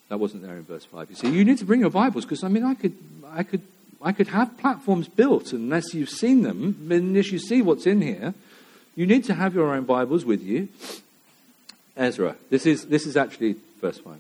[0.10, 1.10] That wasn't there in verse 5.
[1.10, 2.98] You see, you need to bring your Bibles because, I mean, I could,
[3.32, 3.62] I, could,
[4.02, 8.34] I could have platforms built unless you've seen them, unless you see what's in here.
[8.98, 10.70] You need to have your own Bibles with you.
[11.96, 12.36] Ezra.
[12.50, 14.16] This is, this is actually verse 5.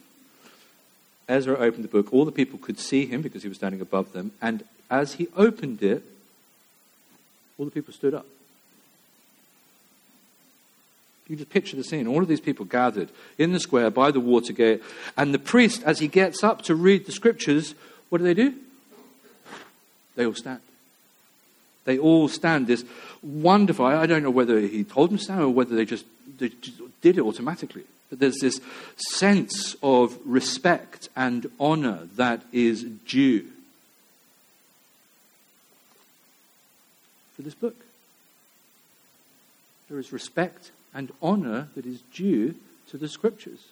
[1.28, 2.13] Ezra opened the book.
[2.13, 4.34] All the people could see him because he was standing above them.
[4.40, 6.04] And as he opened it,
[7.58, 8.28] all the people stood up.
[11.28, 12.06] You just picture the scene.
[12.06, 13.10] All of these people gathered
[13.40, 14.84] in the square by the water gate.
[15.18, 17.74] And the priest, as he gets up to read the scriptures,
[18.10, 18.54] what do they do?
[20.16, 20.60] They all stand.
[21.88, 22.67] They all stand.
[22.67, 22.84] This
[23.23, 26.04] wonderful, I don't know whether he told them to stand or whether they just,
[26.38, 27.84] they just did it automatically.
[28.10, 28.60] But there's this
[28.97, 33.45] sense of respect and honor that is due
[37.38, 37.78] for this book.
[39.89, 42.56] There is respect and honor that is due
[42.89, 43.67] to the scriptures.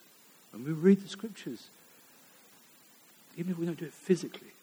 [0.53, 1.67] And we read the scriptures,
[3.35, 4.54] even if we don't do it physically,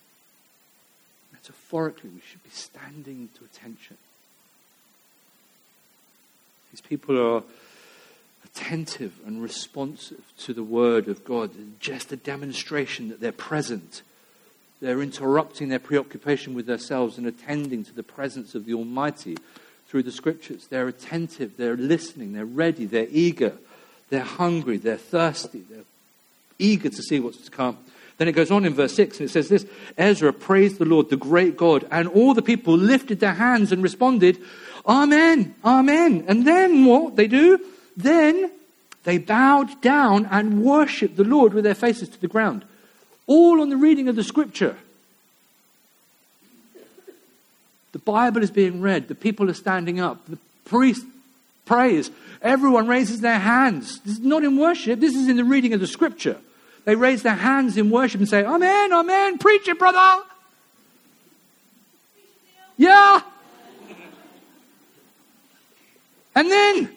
[1.43, 3.97] metaphorically, we should be standing to attention.
[6.71, 7.43] These people are
[8.45, 11.51] attentive and responsive to the word of God,
[11.81, 14.03] just a demonstration that they're present.
[14.81, 19.37] They're interrupting their preoccupation with themselves and attending to the presence of the Almighty
[19.89, 20.67] through the scriptures.
[20.69, 23.55] They're attentive, they're listening, they're ready, they're eager,
[24.11, 25.85] they're hungry, they're thirsty, they're
[26.59, 27.79] eager to see what's to come.
[28.19, 31.11] Then it goes on in verse 6 and it says this Ezra praised the Lord,
[31.11, 34.39] the great God, and all the people lifted their hands and responded,
[34.87, 36.25] Amen, Amen.
[36.29, 37.59] And then what they do?
[37.97, 38.51] Then
[39.05, 42.65] they bowed down and worshiped the Lord with their faces to the ground.
[43.27, 44.77] All on the reading of the scripture.
[47.93, 49.09] The Bible is being read.
[49.09, 50.25] The people are standing up.
[50.27, 51.05] The priest
[51.67, 52.11] prays.
[52.41, 54.01] Everyone raises their hands.
[54.01, 54.99] This is not in worship.
[54.99, 56.39] This is in the reading of the scripture.
[56.85, 60.25] They raise their hands in worship and say, Amen, Amen, preach it, brother.
[62.77, 63.21] Yeah.
[66.35, 66.91] And then,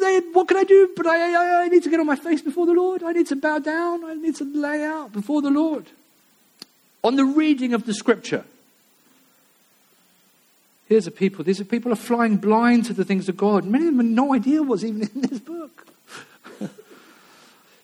[0.00, 0.90] they, what can I do?
[0.94, 3.02] But I, I, I need to get on my face before the Lord.
[3.02, 4.04] I need to bow down.
[4.04, 5.86] I need to lay out before the Lord.
[7.02, 8.44] On the reading of the scripture.
[10.86, 13.64] Here's a people, these are people are flying blind to the things of God.
[13.64, 15.86] Many of them have no idea what's even in this book.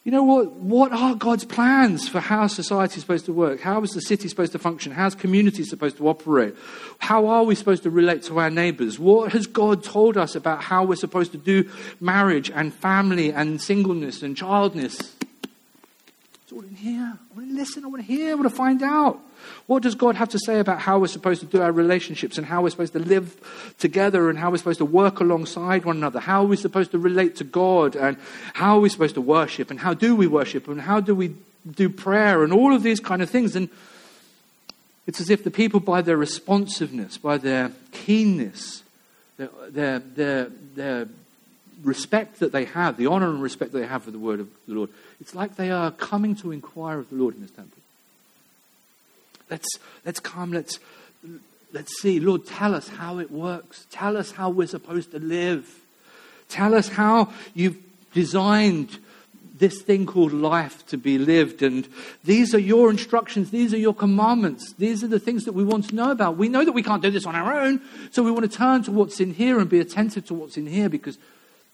[0.07, 0.53] You know what?
[0.53, 3.59] What are God's plans for how society is supposed to work?
[3.59, 4.93] How is the city supposed to function?
[4.93, 6.55] How's community supposed to operate?
[7.01, 9.01] How are we supposed to relate to our neighbors?
[9.01, 13.61] What has God told us about how we're supposed to do marriage and family and
[13.61, 15.16] singleness and childness?
[16.47, 17.19] It's all in here.
[17.19, 17.85] I want to listen.
[17.85, 18.31] I want to hear.
[18.31, 19.19] I want to find out.
[19.67, 22.47] What does God have to say about how we're supposed to do our relationships and
[22.47, 26.21] how we're supposed to live together and how we're supposed to work alongside one another?
[26.21, 28.17] How are we supposed to relate to God and
[28.53, 31.35] how are we supposed to worship and how do we worship and how do we
[31.69, 33.57] do prayer and all of these kind of things?
[33.57, 33.69] And
[35.09, 38.85] it's as if the people, by their responsiveness, by their keenness,
[39.37, 40.45] their, their, their,
[40.77, 41.09] their
[41.83, 44.49] respect that they have, the honor and respect that they have for the word of
[44.67, 47.79] the Lord, it's like they are coming to inquire of the Lord in this temple.
[49.51, 50.79] Let's, let's come, let's,
[51.73, 52.19] let's see.
[52.19, 53.87] Lord, tell us how it works.
[53.91, 55.73] Tell us how we're supposed to live.
[56.49, 57.79] Tell us how you've
[58.13, 58.99] designed
[59.59, 61.63] this thing called life to be lived.
[61.63, 61.89] And
[62.25, 65.89] these are your instructions, these are your commandments, these are the things that we want
[65.89, 66.37] to know about.
[66.37, 68.83] We know that we can't do this on our own, so we want to turn
[68.85, 71.19] to what's in here and be attentive to what's in here because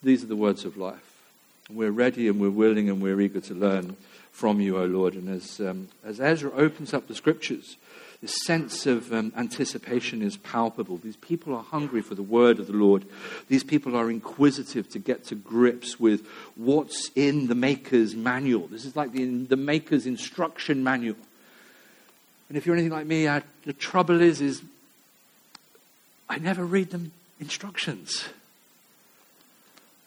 [0.02, 1.22] these are the words of life.
[1.70, 3.96] We're ready and we're willing and we're eager to learn
[4.32, 5.14] from you, O Lord.
[5.14, 7.76] And as, um, as Ezra opens up the scriptures,
[8.20, 10.96] this sense of um, anticipation is palpable.
[10.96, 13.04] These people are hungry for the word of the Lord.
[13.48, 18.68] These people are inquisitive to get to grips with what's in the Maker's manual.
[18.68, 21.16] This is like the, the Maker's instruction manual.
[22.48, 24.62] And if you're anything like me, I, the trouble is, is
[26.28, 27.10] I never read the
[27.40, 28.24] instructions.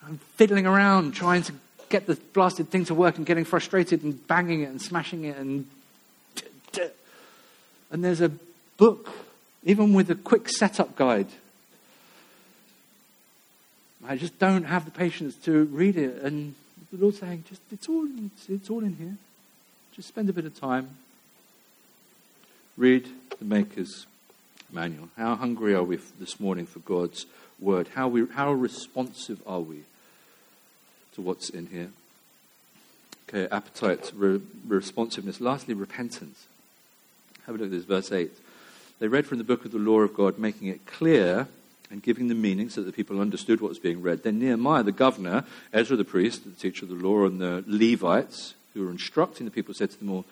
[0.06, 1.54] I'm fiddling around trying to
[1.89, 5.38] get the blasted thing to work and getting frustrated and banging it and smashing it
[5.38, 5.68] and
[7.91, 8.32] and there's a
[8.78, 9.10] book
[9.63, 11.28] even with a quick setup guide.
[14.08, 16.22] I just don't have the patience to read it.
[16.22, 16.56] And
[16.91, 18.08] the Lord's saying just it's all
[18.50, 19.18] it's all in here.
[19.96, 20.89] Just spend a bit of time.
[22.78, 23.08] Read
[23.39, 24.06] the maker's
[24.72, 25.10] manual.
[25.18, 27.26] How hungry are we this morning for God's
[27.60, 27.88] word?
[27.96, 29.84] How we how responsive are we
[31.15, 31.89] to what's in here
[33.28, 35.41] Okay, appetite, re- responsiveness.
[35.41, 36.45] Lastly, repentance.
[37.45, 38.32] Have a look at this, verse 8.
[38.99, 41.47] They read from the book of the law of God, making it clear
[41.89, 44.23] and giving the meaning so that the people understood what was being read.
[44.23, 48.54] Then Nehemiah, the governor, Ezra the priest, the teacher of the law, and the Levites,
[48.73, 50.25] who were instructing the people, said to them all,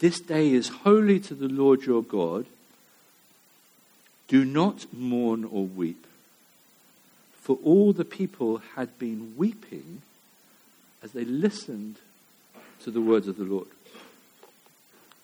[0.00, 2.46] This day is holy to the Lord your God.
[4.26, 6.06] Do not mourn or weep.
[7.40, 10.02] For all the people had been weeping
[11.02, 11.96] as they listened
[12.84, 13.66] to the words of the Lord.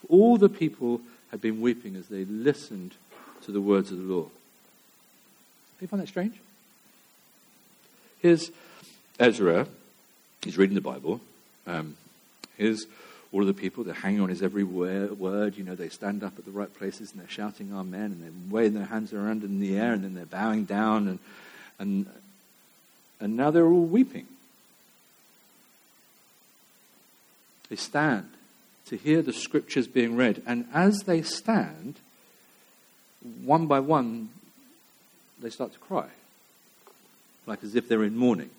[0.08, 2.94] All the people had been weeping as they listened
[3.42, 4.28] to the words of the Lord.
[5.78, 6.34] Do you find that strange?
[8.20, 8.50] Here's
[9.18, 9.66] Ezra.
[10.42, 11.20] He's reading the Bible.
[11.66, 11.96] Um,
[12.56, 12.86] here's
[13.32, 13.84] all of the people.
[13.84, 15.56] They're hanging on his every word.
[15.56, 18.30] You know, they stand up at the right places and they're shouting Amen and they're
[18.50, 21.18] waving their hands around in the air and then they're bowing down and,
[21.78, 22.06] and,
[23.20, 24.26] and now they're all weeping.
[27.68, 28.30] They stand
[28.86, 30.42] to hear the scriptures being read.
[30.46, 31.96] And as they stand,
[33.42, 34.30] one by one,
[35.40, 36.06] they start to cry,
[37.46, 38.50] like as if they're in mourning.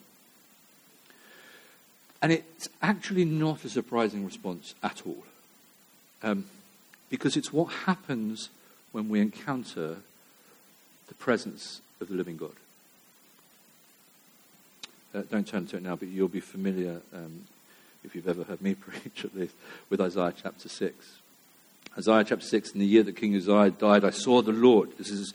[2.22, 5.24] And it's actually not a surprising response at all,
[6.22, 6.46] um,
[7.10, 8.50] because it's what happens
[8.92, 9.98] when we encounter
[11.08, 12.52] the presence of the living God.
[15.14, 17.46] Uh, don't turn to it now, but you'll be familiar um,
[18.04, 19.56] if you've ever heard me preach at least,
[19.90, 20.96] with Isaiah chapter 6.
[21.98, 24.98] Isaiah chapter 6, in the year that King Uzziah died, I saw the Lord.
[24.98, 25.34] This is,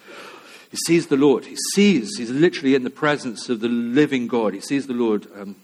[0.71, 1.45] he sees the Lord.
[1.45, 4.55] He sees, he's literally in the presence of the living God.
[4.55, 5.57] He sees the Lord um,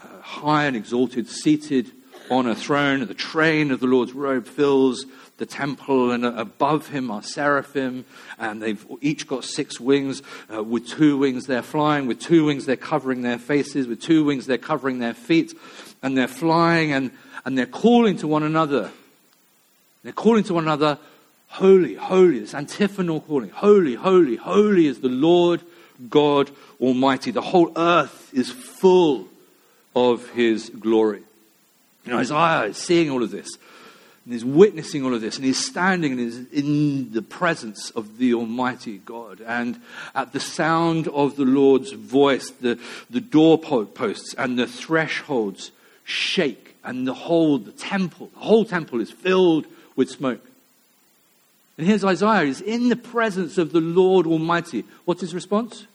[0.00, 1.90] uh, high and exalted, seated
[2.30, 5.04] on a throne, the train of the Lord's robe fills
[5.38, 8.04] the temple, and above him are seraphim,
[8.38, 10.22] and they've each got six wings.
[10.52, 12.06] Uh, with two wings, they're flying.
[12.06, 13.86] With two wings, they're covering their faces.
[13.86, 15.54] With two wings, they're covering their feet
[16.02, 17.10] and they're flying and,
[17.44, 18.90] and they're calling to one another.
[20.02, 20.98] They're calling to one another,
[21.48, 23.50] Holy, holy, this antiphonal calling.
[23.50, 25.60] Holy, holy, holy is the Lord
[26.08, 27.30] God Almighty.
[27.30, 29.28] The whole earth is full
[29.94, 31.22] of His glory.
[32.04, 33.48] You know, Isaiah is seeing all of this.
[34.24, 38.18] And he's witnessing all of this, and he's standing and he's in the presence of
[38.18, 39.40] the Almighty God.
[39.40, 39.80] And
[40.14, 42.78] at the sound of the Lord's voice, the,
[43.10, 45.72] the doorposts and the thresholds
[46.04, 50.44] shake, and the whole the temple, the whole temple is filled with smoke.
[51.76, 54.84] And here's Isaiah, he's in the presence of the Lord Almighty.
[55.04, 55.86] What's his response?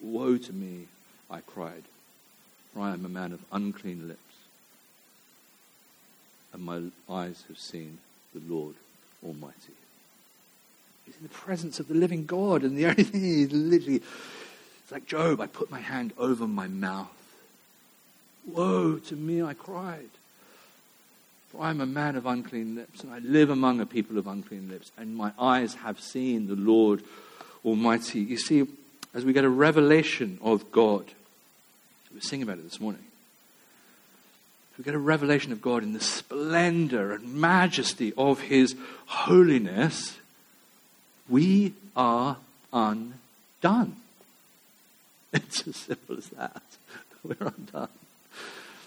[0.00, 0.86] Woe to me,
[1.30, 1.82] I cried.
[2.76, 4.20] For I am a man of unclean lips,
[6.52, 7.96] and my eyes have seen
[8.34, 8.74] the Lord
[9.24, 9.72] Almighty.
[11.06, 14.02] He's in the presence of the living God, and the only thing he literally,
[14.82, 17.08] it's like Job, I put my hand over my mouth.
[18.46, 20.10] Woe to me, I cried.
[21.48, 24.26] For I am a man of unclean lips, and I live among a people of
[24.26, 27.02] unclean lips, and my eyes have seen the Lord
[27.64, 28.20] Almighty.
[28.20, 28.66] You see,
[29.14, 31.06] as we get a revelation of God,
[32.16, 33.04] we were singing about it this morning.
[34.72, 38.74] If we get a revelation of God in the splendor and majesty of His
[39.04, 40.16] holiness.
[41.28, 42.38] We are
[42.72, 43.96] undone.
[45.30, 46.62] It's as simple as that.
[47.22, 47.88] We're undone.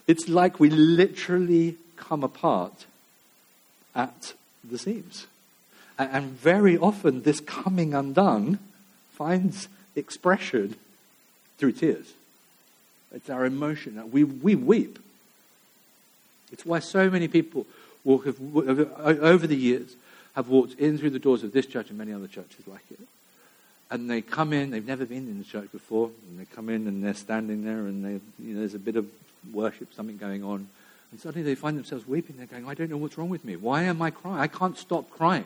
[0.08, 2.88] It's like we literally come apart
[3.94, 4.34] at
[4.68, 5.28] the seams.
[6.00, 8.58] And very often, this coming undone
[9.14, 10.78] finds expression
[11.60, 12.14] through tears.
[13.14, 14.12] It's our emotion.
[14.12, 15.00] We, we weep.
[16.52, 17.66] It's why so many people
[18.04, 19.96] walk, have, over the years
[20.36, 23.00] have walked in through the doors of this church and many other churches like it.
[23.92, 26.88] And they come in, they've never been in the church before, and they come in
[26.88, 29.08] and they're standing there and they, you know, there's a bit of
[29.52, 30.68] worship, something going on.
[31.12, 32.38] And suddenly they find themselves weeping.
[32.38, 33.56] They're going, I don't know what's wrong with me.
[33.56, 34.40] Why am I crying?
[34.40, 35.46] I can't stop crying.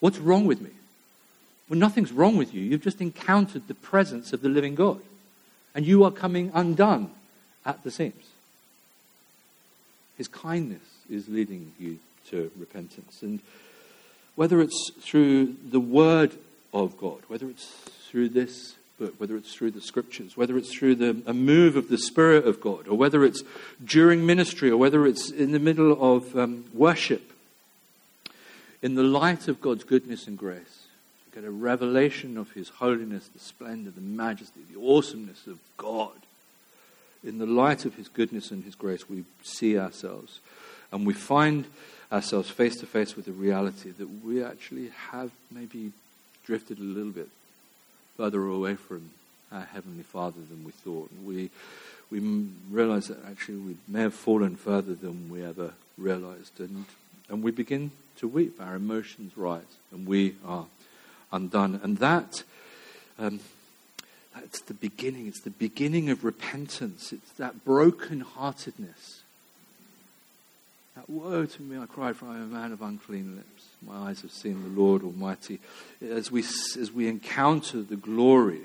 [0.00, 0.70] What's wrong with me?
[1.68, 2.62] Well, nothing's wrong with you.
[2.62, 5.00] You've just encountered the presence of the living God.
[5.74, 7.10] And you are coming undone
[7.64, 8.26] at the seams.
[10.16, 11.98] His kindness is leading you
[12.30, 13.22] to repentance.
[13.22, 13.40] And
[14.36, 16.32] whether it's through the Word
[16.72, 17.66] of God, whether it's
[18.08, 21.88] through this book, whether it's through the Scriptures, whether it's through the, a move of
[21.88, 23.42] the Spirit of God, or whether it's
[23.84, 27.32] during ministry, or whether it's in the middle of um, worship,
[28.82, 30.79] in the light of God's goodness and grace,
[31.34, 36.12] get a revelation of His holiness, the splendor, the majesty, the awesomeness of God.
[37.22, 40.40] In the light of His goodness and His grace, we see ourselves
[40.92, 41.66] and we find
[42.12, 45.92] ourselves face to face with the reality that we actually have maybe
[46.44, 47.28] drifted a little bit
[48.16, 49.10] further away from
[49.52, 51.10] our Heavenly Father than we thought.
[51.24, 51.50] We,
[52.10, 52.18] we
[52.70, 56.58] realize that actually we may have fallen further than we ever realized.
[56.58, 56.86] And,
[57.28, 58.60] and we begin to weep.
[58.60, 59.62] Our emotions rise,
[59.92, 60.66] and we are
[61.32, 61.80] undone.
[61.82, 62.42] And that,
[63.18, 63.40] um,
[64.34, 65.26] that's the beginning.
[65.26, 67.12] It's the beginning of repentance.
[67.12, 69.22] It's that broken-heartedness.
[70.96, 73.64] That woe to me, I cried, for I am a man of unclean lips.
[73.86, 75.60] My eyes have seen the Lord Almighty.
[76.02, 78.62] As we, as we encounter the glory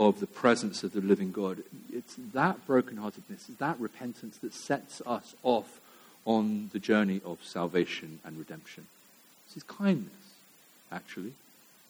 [0.00, 5.02] of the presence of the living God, it's that brokenheartedness, it's that repentance that sets
[5.06, 5.80] us off
[6.24, 8.86] on the journey of salvation and redemption.
[9.46, 10.12] It's His kindness,
[10.90, 11.32] actually.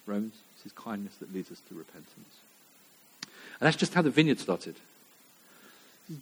[0.09, 2.35] Romans, it's His kindness that leads us to repentance.
[3.61, 4.77] And that's just how the vineyard started.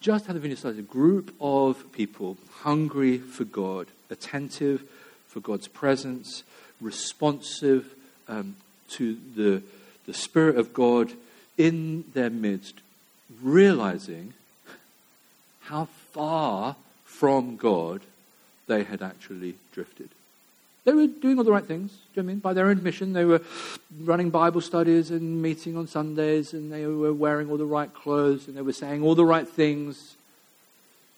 [0.01, 0.81] Just how the vineyard started.
[0.81, 4.83] A group of people hungry for God, attentive
[5.29, 6.42] for God's presence,
[6.81, 7.94] responsive
[8.29, 8.57] um,
[8.90, 9.62] to the,
[10.07, 11.12] the Spirit of God
[11.57, 12.81] in their midst,
[13.42, 14.35] realizing
[15.62, 18.03] how far from God
[18.66, 20.11] they had actually drifted.
[20.87, 22.38] They were doing all the right things, do you know I mean?
[22.38, 23.42] By their own admission, they were
[24.03, 28.46] running Bible studies and meeting on Sundays, and they were wearing all the right clothes,
[28.46, 30.14] and they were saying all the right things.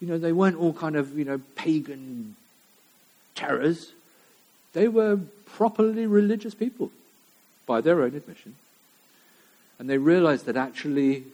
[0.01, 2.35] You know, they weren't all kind of, you know, pagan
[3.35, 3.93] terrors.
[4.73, 6.91] They were properly religious people,
[7.67, 8.55] by their own admission.
[9.79, 11.25] And they realized that actually,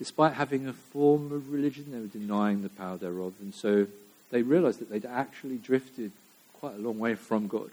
[0.00, 3.34] despite having a form of religion, they were denying the power thereof.
[3.40, 3.86] And so
[4.32, 6.10] they realized that they'd actually drifted
[6.60, 7.70] quite a long way from God,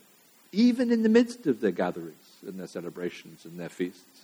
[0.52, 4.22] even in the midst of their gatherings and their celebrations and their feasts.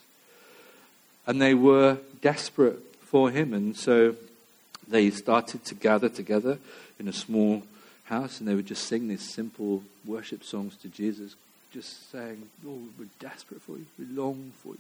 [1.28, 4.16] And they were desperate for Him, and so
[4.88, 6.58] they started to gather together
[7.00, 7.64] in a small
[8.06, 11.36] house and they would just sing these simple worship songs to Jesus,
[11.74, 14.80] just saying, Lord, we're desperate for you, we long for you.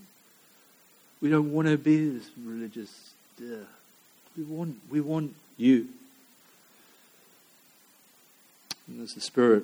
[1.22, 3.13] We don't want to be this religious.
[3.39, 3.65] Duh.
[4.36, 5.88] We want, we want you.
[8.92, 9.64] And as the Spirit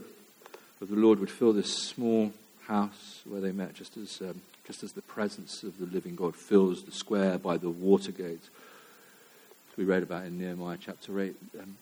[0.80, 2.32] of the Lord would fill this small
[2.66, 6.34] house where they met, just as, um, just as the presence of the living God
[6.34, 8.44] fills the square by the water gate,
[9.75, 11.78] we read about in Nehemiah chapter 8, um,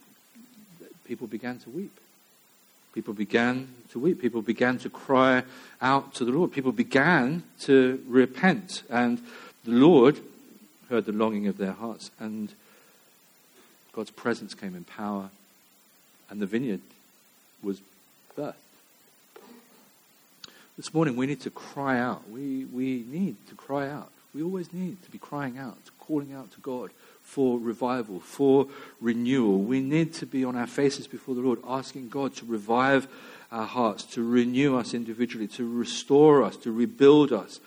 [1.06, 1.98] people began to weep.
[2.94, 4.20] People began to weep.
[4.20, 5.44] People began to cry
[5.82, 6.52] out to the Lord.
[6.52, 8.82] People began to repent.
[8.90, 9.20] And
[9.66, 10.20] the Lord
[10.90, 12.10] heard the longing of their hearts.
[12.20, 12.52] And
[13.94, 15.30] God's presence came in power.
[16.30, 16.82] And the vineyard
[17.64, 17.82] was
[18.38, 18.54] birthed.
[20.78, 22.30] This morning we need to cry out.
[22.30, 24.12] We, we need to cry out.
[24.34, 26.92] We always need to be crying out, calling out to God
[27.24, 28.68] for revival, for
[29.02, 29.60] renewal.
[29.60, 33.08] We need to be on our faces before the Lord, asking God to revive
[33.52, 37.60] our hearts, to renew us individually, to restore us, to rebuild us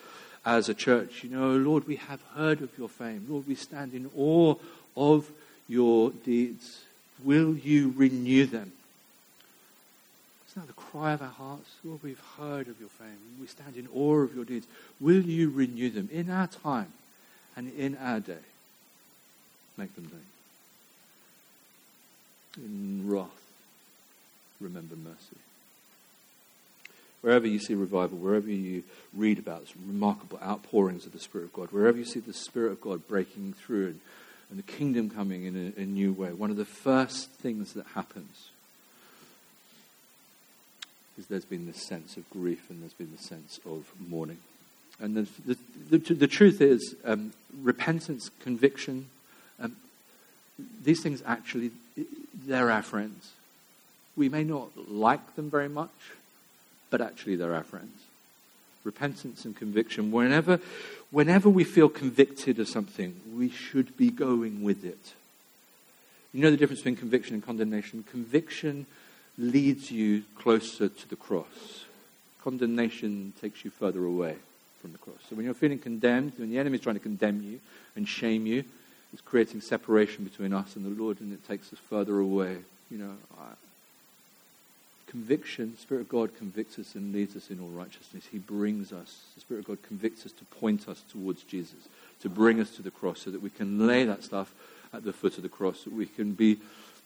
[0.45, 1.24] as a church.
[1.24, 3.26] You know, Lord, we have heard of your fame.
[3.28, 4.55] Lord, we stand in awe
[4.97, 5.30] of
[5.68, 6.82] your deeds.
[7.22, 8.72] Will you renew them?
[10.59, 11.70] That the cry of our hearts?
[11.84, 13.18] Lord, we've heard of your fame.
[13.40, 14.66] We stand in awe of your deeds.
[14.98, 16.92] Will you renew them in our time
[17.56, 18.38] and in our day?
[19.78, 20.20] make them known.
[22.64, 23.28] In wrath,
[24.61, 25.36] remember mercy.
[27.20, 28.82] Wherever you see revival, wherever you
[29.14, 32.80] read about remarkable outpourings of the Spirit of God, wherever you see the Spirit of
[32.80, 34.00] God breaking through and,
[34.50, 37.86] and the kingdom coming in a, a new way, one of the first things that
[37.94, 38.50] happens
[41.19, 44.39] is there's been this sense of grief and there's been this sense of mourning.
[45.01, 49.09] And the, the, the, the truth is, um, repentance, conviction,
[49.61, 49.77] um,
[50.83, 51.71] these things actually,
[52.47, 53.33] they're our friends.
[54.16, 55.91] We may not like them very much,
[56.91, 58.03] but actually they're our friends.
[58.85, 60.11] Repentance and conviction.
[60.11, 60.61] Whenever,
[61.11, 65.14] whenever we feel convicted of something, we should be going with it.
[66.33, 68.05] You know the difference between conviction and condemnation?
[68.11, 68.87] Conviction
[69.39, 71.84] leads you closer to the cross.
[72.43, 74.36] Condemnation takes you further away
[74.80, 75.18] from the cross.
[75.28, 77.61] So when you're feeling condemned, when the enemy is trying to condemn you
[77.97, 78.64] and shame you,
[79.12, 82.59] it's creating separation between us and the Lord, and it takes us further away.
[82.91, 83.53] You know, I,
[85.07, 88.24] conviction, Spirit of God convicts us and leads us in all righteousness.
[88.30, 91.89] He brings us, the Spirit of God convicts us to point us towards Jesus,
[92.20, 94.53] to bring us to the cross, so that we can lay that stuff
[94.93, 96.59] at the foot of the cross, that we can be,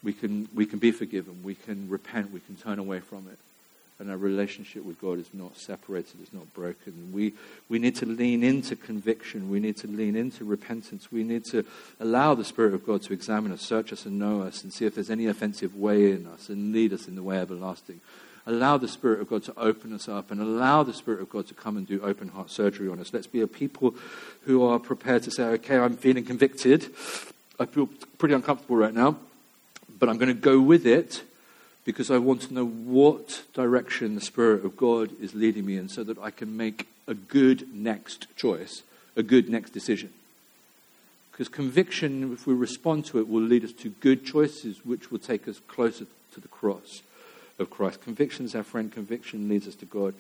[0.03, 3.39] we can, we can be forgiven, we can repent, we can turn away from it
[4.03, 7.13] and our relationship with God is not separated, it's not broken.
[7.13, 7.35] We,
[7.69, 9.49] we need to lean into conviction.
[9.49, 11.13] We need to lean into repentance.
[11.13, 11.65] We need to
[12.01, 14.87] allow the Spirit of God to examine us, search us, and know us, and see
[14.87, 18.01] if there's any offensive way in us, and lead us in the way everlasting.
[18.45, 21.47] Allow the Spirit of God to open us up, and allow the Spirit of God
[21.47, 23.15] to come and do open heart surgery on us.
[23.15, 23.95] Let's be a people
[24.47, 26.87] who are prepared to say, okay, I'm feeling convicted.
[27.61, 27.89] I feel
[28.19, 29.17] pretty uncomfortable right now,
[30.03, 31.23] but I'm going to go with it
[31.85, 35.89] because I want to know what direction the Spirit of God is leading me in
[35.89, 38.83] so that I can make a good next choice,
[39.15, 40.13] a good next decision.
[41.31, 45.21] Because conviction, if we respond to it, will lead us to good choices, which will
[45.21, 47.03] take us closer to the cross
[47.61, 48.03] of Christ.
[48.03, 50.15] Conviction is our friend, conviction leads us to God.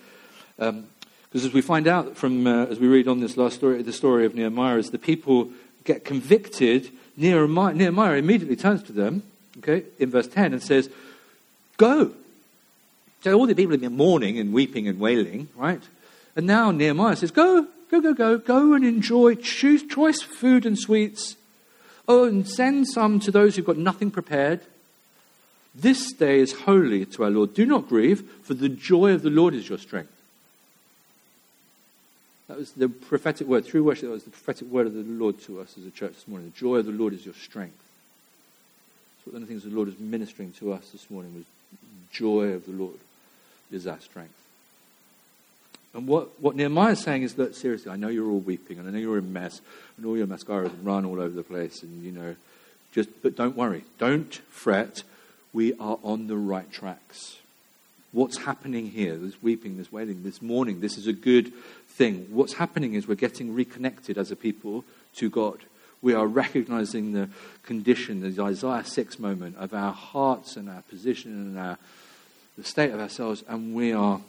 [0.58, 0.86] Because um,
[1.34, 4.26] as we find out from, uh, as we read on this last story, the story
[4.26, 5.50] of Nehemiah, as the people
[5.82, 9.24] get convicted, Nehemiah, Nehemiah immediately turns to them,
[9.58, 10.88] okay, in verse 10 and says,
[11.76, 12.12] Go.
[13.22, 15.82] So all the people have been mourning and weeping and wailing, right?
[16.34, 20.78] And now Nehemiah says, Go, go, go, go, go and enjoy choose choice food and
[20.78, 21.36] sweets.
[22.08, 24.60] Oh, and send some to those who've got nothing prepared.
[25.74, 27.54] This day is holy to our Lord.
[27.54, 30.12] Do not grieve, for the joy of the Lord is your strength.
[32.48, 33.64] That was the prophetic word.
[33.64, 36.12] Through worship, that was the prophetic word of the Lord to us as a church
[36.14, 36.52] this morning.
[36.52, 37.78] The joy of the Lord is your strength.
[39.24, 41.44] So one of the things the Lord is ministering to us this morning was
[42.10, 42.98] joy of the Lord
[43.70, 44.34] is our strength.
[45.94, 48.88] And what, what Nehemiah is saying is that, seriously, I know you're all weeping, and
[48.88, 49.60] I know you're in mess,
[49.96, 52.34] and all your mascaras run all over the place, and, you know,
[52.92, 53.84] just, but don't worry.
[53.98, 55.02] Don't fret.
[55.52, 57.38] We are on the right tracks.
[58.12, 59.16] What's happening here?
[59.16, 60.80] this weeping, this wailing, this mourning.
[60.80, 61.52] This is a good
[61.88, 62.26] thing.
[62.30, 64.84] What's happening is we're getting reconnected as a people
[65.16, 65.58] to God.
[66.02, 67.28] We are recognizing the
[67.62, 71.78] condition, the Isaiah 6 moment of our hearts and our position and our
[72.56, 74.20] the state of ourselves, and we are,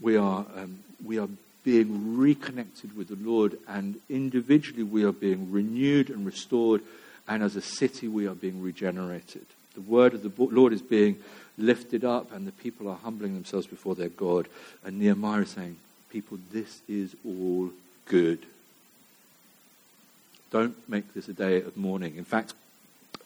[0.00, 1.28] we are, um, we are
[1.64, 6.82] being reconnected with the Lord, and individually we are being renewed and restored,
[7.28, 9.46] and as a city we are being regenerated.
[9.74, 11.18] The word of the Lord is being
[11.56, 14.48] lifted up, and the people are humbling themselves before their God.
[14.84, 15.76] And Nehemiah is saying,
[16.10, 17.70] People, this is all
[18.06, 18.40] good.
[20.50, 22.16] Don't make this a day of mourning.
[22.16, 22.54] In fact,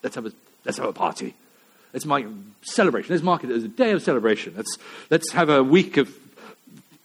[0.03, 0.33] let's have a,
[0.65, 1.35] let's have a party.
[1.93, 2.07] Let's
[2.63, 3.15] celebration.
[3.15, 4.55] Let's mark it as a day of celebration.
[4.57, 4.79] Let's,
[5.11, 6.15] let's have a week of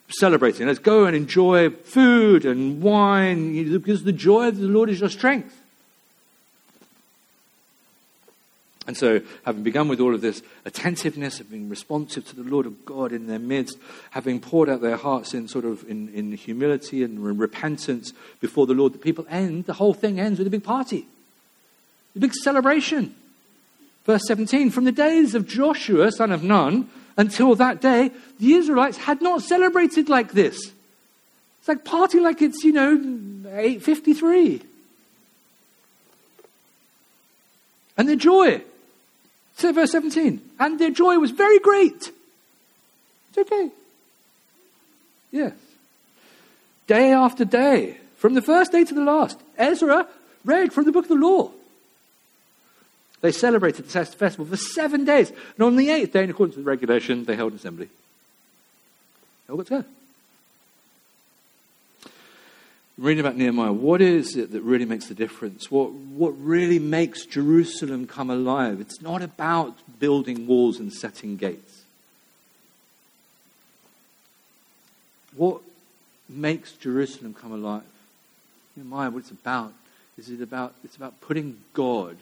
[0.10, 0.68] celebrating.
[0.68, 5.10] Let's go and enjoy food and wine because the joy of the Lord is your
[5.10, 5.62] strength.
[8.88, 12.66] And so, having begun with all of this attentiveness of being responsive to the Lord
[12.66, 13.78] of God in their midst,
[14.12, 18.74] having poured out their hearts in sort of in, in humility and repentance before the
[18.74, 21.06] Lord, the people end, the whole thing ends with a big party,
[22.16, 23.14] a big celebration.
[24.06, 28.98] Verse 17 From the days of Joshua, son of Nun, until that day, the Israelites
[28.98, 30.72] had not celebrated like this.
[31.60, 34.62] It's like party like it's, you know, 853.
[37.98, 38.62] And their joy.
[39.58, 40.42] Say verse 17.
[40.60, 42.12] And their joy was very great.
[43.30, 43.70] It's okay.
[45.32, 45.54] Yes.
[46.86, 50.08] Day after day, from the first day to the last, Ezra
[50.46, 51.52] read from the book of the law.
[53.22, 55.32] They celebrated the festival for seven days.
[55.56, 57.90] And on the eighth day, in accordance with regulation, they held an assembly.
[59.50, 59.86] All got.
[62.98, 65.70] Reading about Nehemiah, what is it that really makes the difference?
[65.70, 68.82] What, what really makes Jerusalem come alive?
[68.82, 71.84] It's not about building walls and setting gates.
[75.36, 75.62] What
[76.28, 77.84] makes Jerusalem come alive?
[78.76, 79.74] Nehemiah, what it's about
[80.18, 82.18] is it about it's about putting God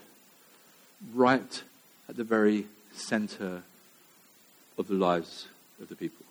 [1.14, 1.64] right
[2.10, 3.64] at the very center
[4.78, 5.48] of the lives
[5.82, 6.25] of the people.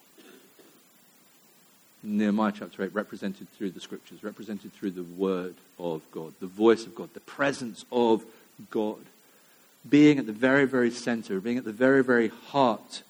[2.04, 6.86] Nehemiah chapter 8, represented through the scriptures, represented through the word of God, the voice
[6.86, 8.24] of God, the presence of
[8.70, 8.98] God,
[9.88, 13.02] being at the very, very center, being at the very, very heart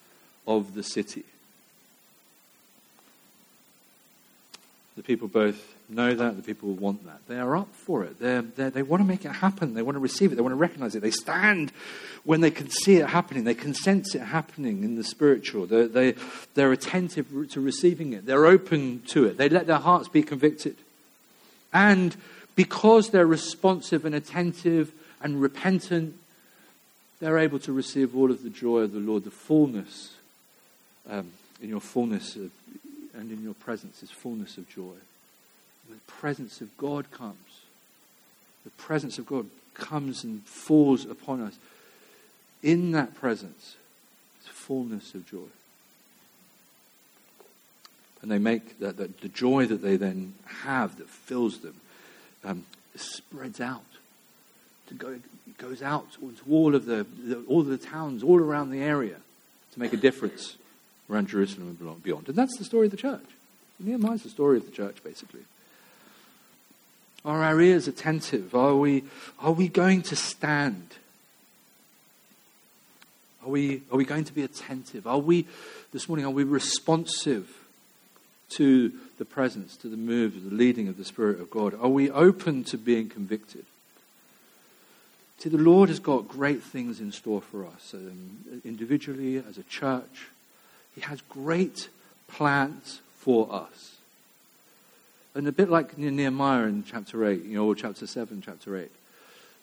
[0.47, 1.25] of the city.
[4.97, 7.21] The people both know that, the people want that.
[7.29, 8.19] They are up for it.
[8.19, 9.75] They're, they're, they want to make it happen.
[9.75, 10.37] They want to receive it.
[10.37, 11.01] They want to recognize it.
[11.01, 11.73] They stand
[12.25, 13.45] when they can see it happening.
[13.45, 15.67] They can sense it happening in the spiritual.
[15.67, 16.15] They're, they,
[16.55, 18.27] they're attentive to receiving it.
[18.27, 19.37] They're open to it.
[19.37, 20.77] They let their hearts be convicted.
[21.73, 22.17] And
[22.57, 26.17] because they're responsive and attentive and repentant,
[27.21, 30.15] they're able to receive all of the joy of the Lord, the fullness.
[31.09, 32.51] Um, in your fullness of,
[33.15, 34.95] and in your presence is fullness of joy
[35.89, 37.37] the presence of God comes.
[38.65, 41.57] The presence of God comes and falls upon us.
[42.63, 43.77] In that presence
[44.43, 45.51] is fullness of joy.
[48.23, 51.75] And they make that, that the joy that they then have that fills them
[52.43, 52.65] um,
[52.97, 53.83] spreads out.
[54.89, 55.19] To go,
[55.59, 59.17] goes out into all of the, the, all of the towns all around the area
[59.73, 60.57] to make a difference
[61.11, 62.29] around Jerusalem and beyond.
[62.29, 63.25] And that's the story of the church.
[63.79, 65.41] Nehemiah's the story of the church, basically.
[67.25, 68.55] Are our ears attentive?
[68.55, 69.05] Are we,
[69.39, 70.89] are we going to stand?
[73.45, 75.07] Are we, are we going to be attentive?
[75.07, 75.47] Are we,
[75.93, 77.49] this morning, are we responsive
[78.51, 81.75] to the presence, to the move, to the leading of the Spirit of God?
[81.81, 83.65] Are we open to being convicted?
[85.39, 89.63] See, the Lord has got great things in store for us, um, individually, as a
[89.65, 90.29] church.
[90.95, 91.89] He has great
[92.29, 93.94] plans for us.
[95.35, 98.91] And a bit like Nehemiah in chapter 8, you know, or chapter 7, chapter 8.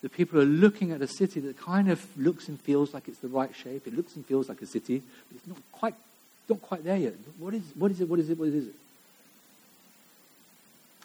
[0.01, 3.19] The people are looking at a city that kind of looks and feels like it's
[3.19, 3.88] the right shape.
[3.88, 5.93] It looks and feels like a city, but it's not quite,
[6.49, 7.13] not quite there yet.
[7.38, 8.09] What is, what is it?
[8.09, 8.38] What is it?
[8.38, 8.76] What is it?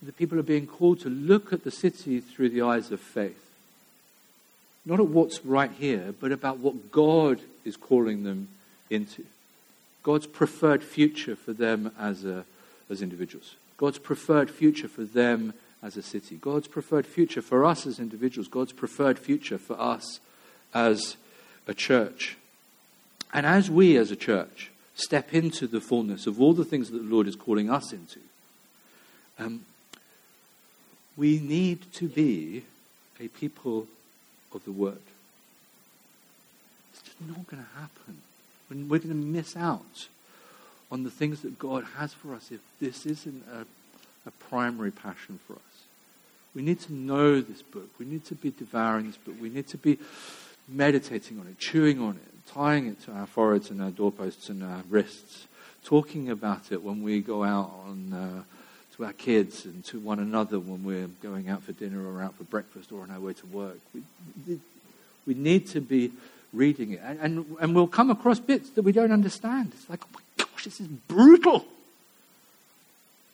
[0.02, 3.42] The people are being called to look at the city through the eyes of faith.
[4.84, 8.48] Not at what's right here, but about what God is calling them
[8.88, 9.24] into.
[10.02, 12.44] God's preferred future for them as, a,
[12.88, 13.56] as individuals.
[13.76, 15.52] God's preferred future for them
[15.82, 20.20] as a city, God's preferred future for us as individuals, God's preferred future for us
[20.74, 21.16] as
[21.66, 22.36] a church.
[23.32, 26.98] And as we as a church step into the fullness of all the things that
[26.98, 28.20] the Lord is calling us into,
[29.38, 29.64] um,
[31.16, 32.64] we need to be
[33.20, 33.86] a people
[34.54, 34.98] of the Word.
[36.92, 38.22] It's just not going to happen.
[38.70, 40.08] We're going to miss out
[40.90, 43.66] on the things that God has for us if this isn't a,
[44.26, 45.60] a primary passion for us.
[46.54, 47.90] We need to know this book.
[47.98, 49.34] We need to be devouring this book.
[49.40, 49.98] We need to be
[50.68, 54.62] meditating on it, chewing on it, tying it to our foreheads and our doorposts and
[54.62, 55.46] our wrists,
[55.84, 58.42] talking about it when we go out on, uh,
[58.96, 62.34] to our kids and to one another when we're going out for dinner or out
[62.36, 63.78] for breakfast or on our way to work.
[63.94, 64.58] We,
[65.26, 66.12] we need to be
[66.52, 67.00] reading it.
[67.04, 69.72] And, and, and we'll come across bits that we don't understand.
[69.74, 70.20] It's like, oh
[70.66, 71.64] this is brutal.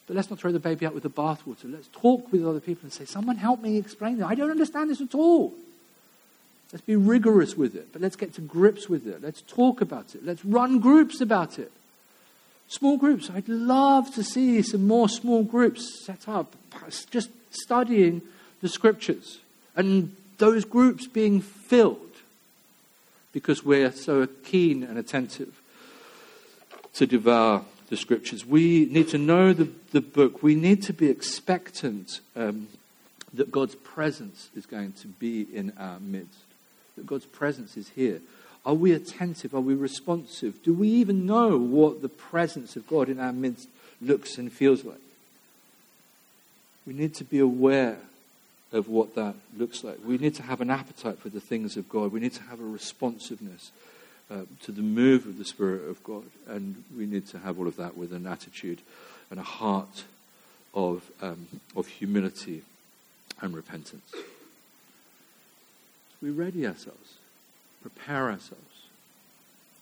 [0.06, 1.64] But let's not throw the baby out with the bathwater.
[1.64, 4.26] Let's talk with other people and say, Someone help me explain this.
[4.26, 5.54] I don't understand this at all.
[6.72, 9.22] Let's be rigorous with it, but let's get to grips with it.
[9.22, 10.24] Let's talk about it.
[10.24, 11.72] Let's run groups about it.
[12.68, 13.30] Small groups.
[13.30, 16.54] I'd love to see some more small groups set up,
[17.10, 18.22] just studying
[18.62, 19.38] the scriptures.
[19.76, 21.98] And those groups being filled
[23.32, 25.61] because we're so keen and attentive
[26.94, 28.44] to devour the scriptures.
[28.46, 30.42] We need to know the, the book.
[30.42, 32.68] We need to be expectant um,
[33.34, 36.38] that God's presence is going to be in our midst,
[36.96, 38.20] that God's presence is here.
[38.64, 39.54] Are we attentive?
[39.54, 40.62] Are we responsive?
[40.62, 43.68] Do we even know what the presence of God in our midst
[44.00, 45.00] looks and feels like?
[46.86, 47.98] We need to be aware
[48.72, 49.98] of what that looks like.
[50.04, 52.12] We need to have an appetite for the things of God.
[52.12, 53.70] We need to have a responsiveness
[54.32, 56.24] uh, to the move of the Spirit of God.
[56.46, 58.80] And we need to have all of that with an attitude
[59.30, 60.04] and a heart
[60.74, 62.62] of, um, of humility
[63.40, 64.14] and repentance.
[66.22, 67.14] We ready ourselves,
[67.82, 68.86] prepare ourselves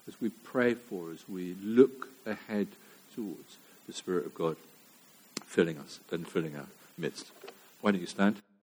[0.09, 2.69] as we pray for, as we look ahead
[3.15, 4.57] towards the Spirit of God
[5.45, 7.31] filling us and filling our midst.
[7.81, 8.37] Why don't you stand?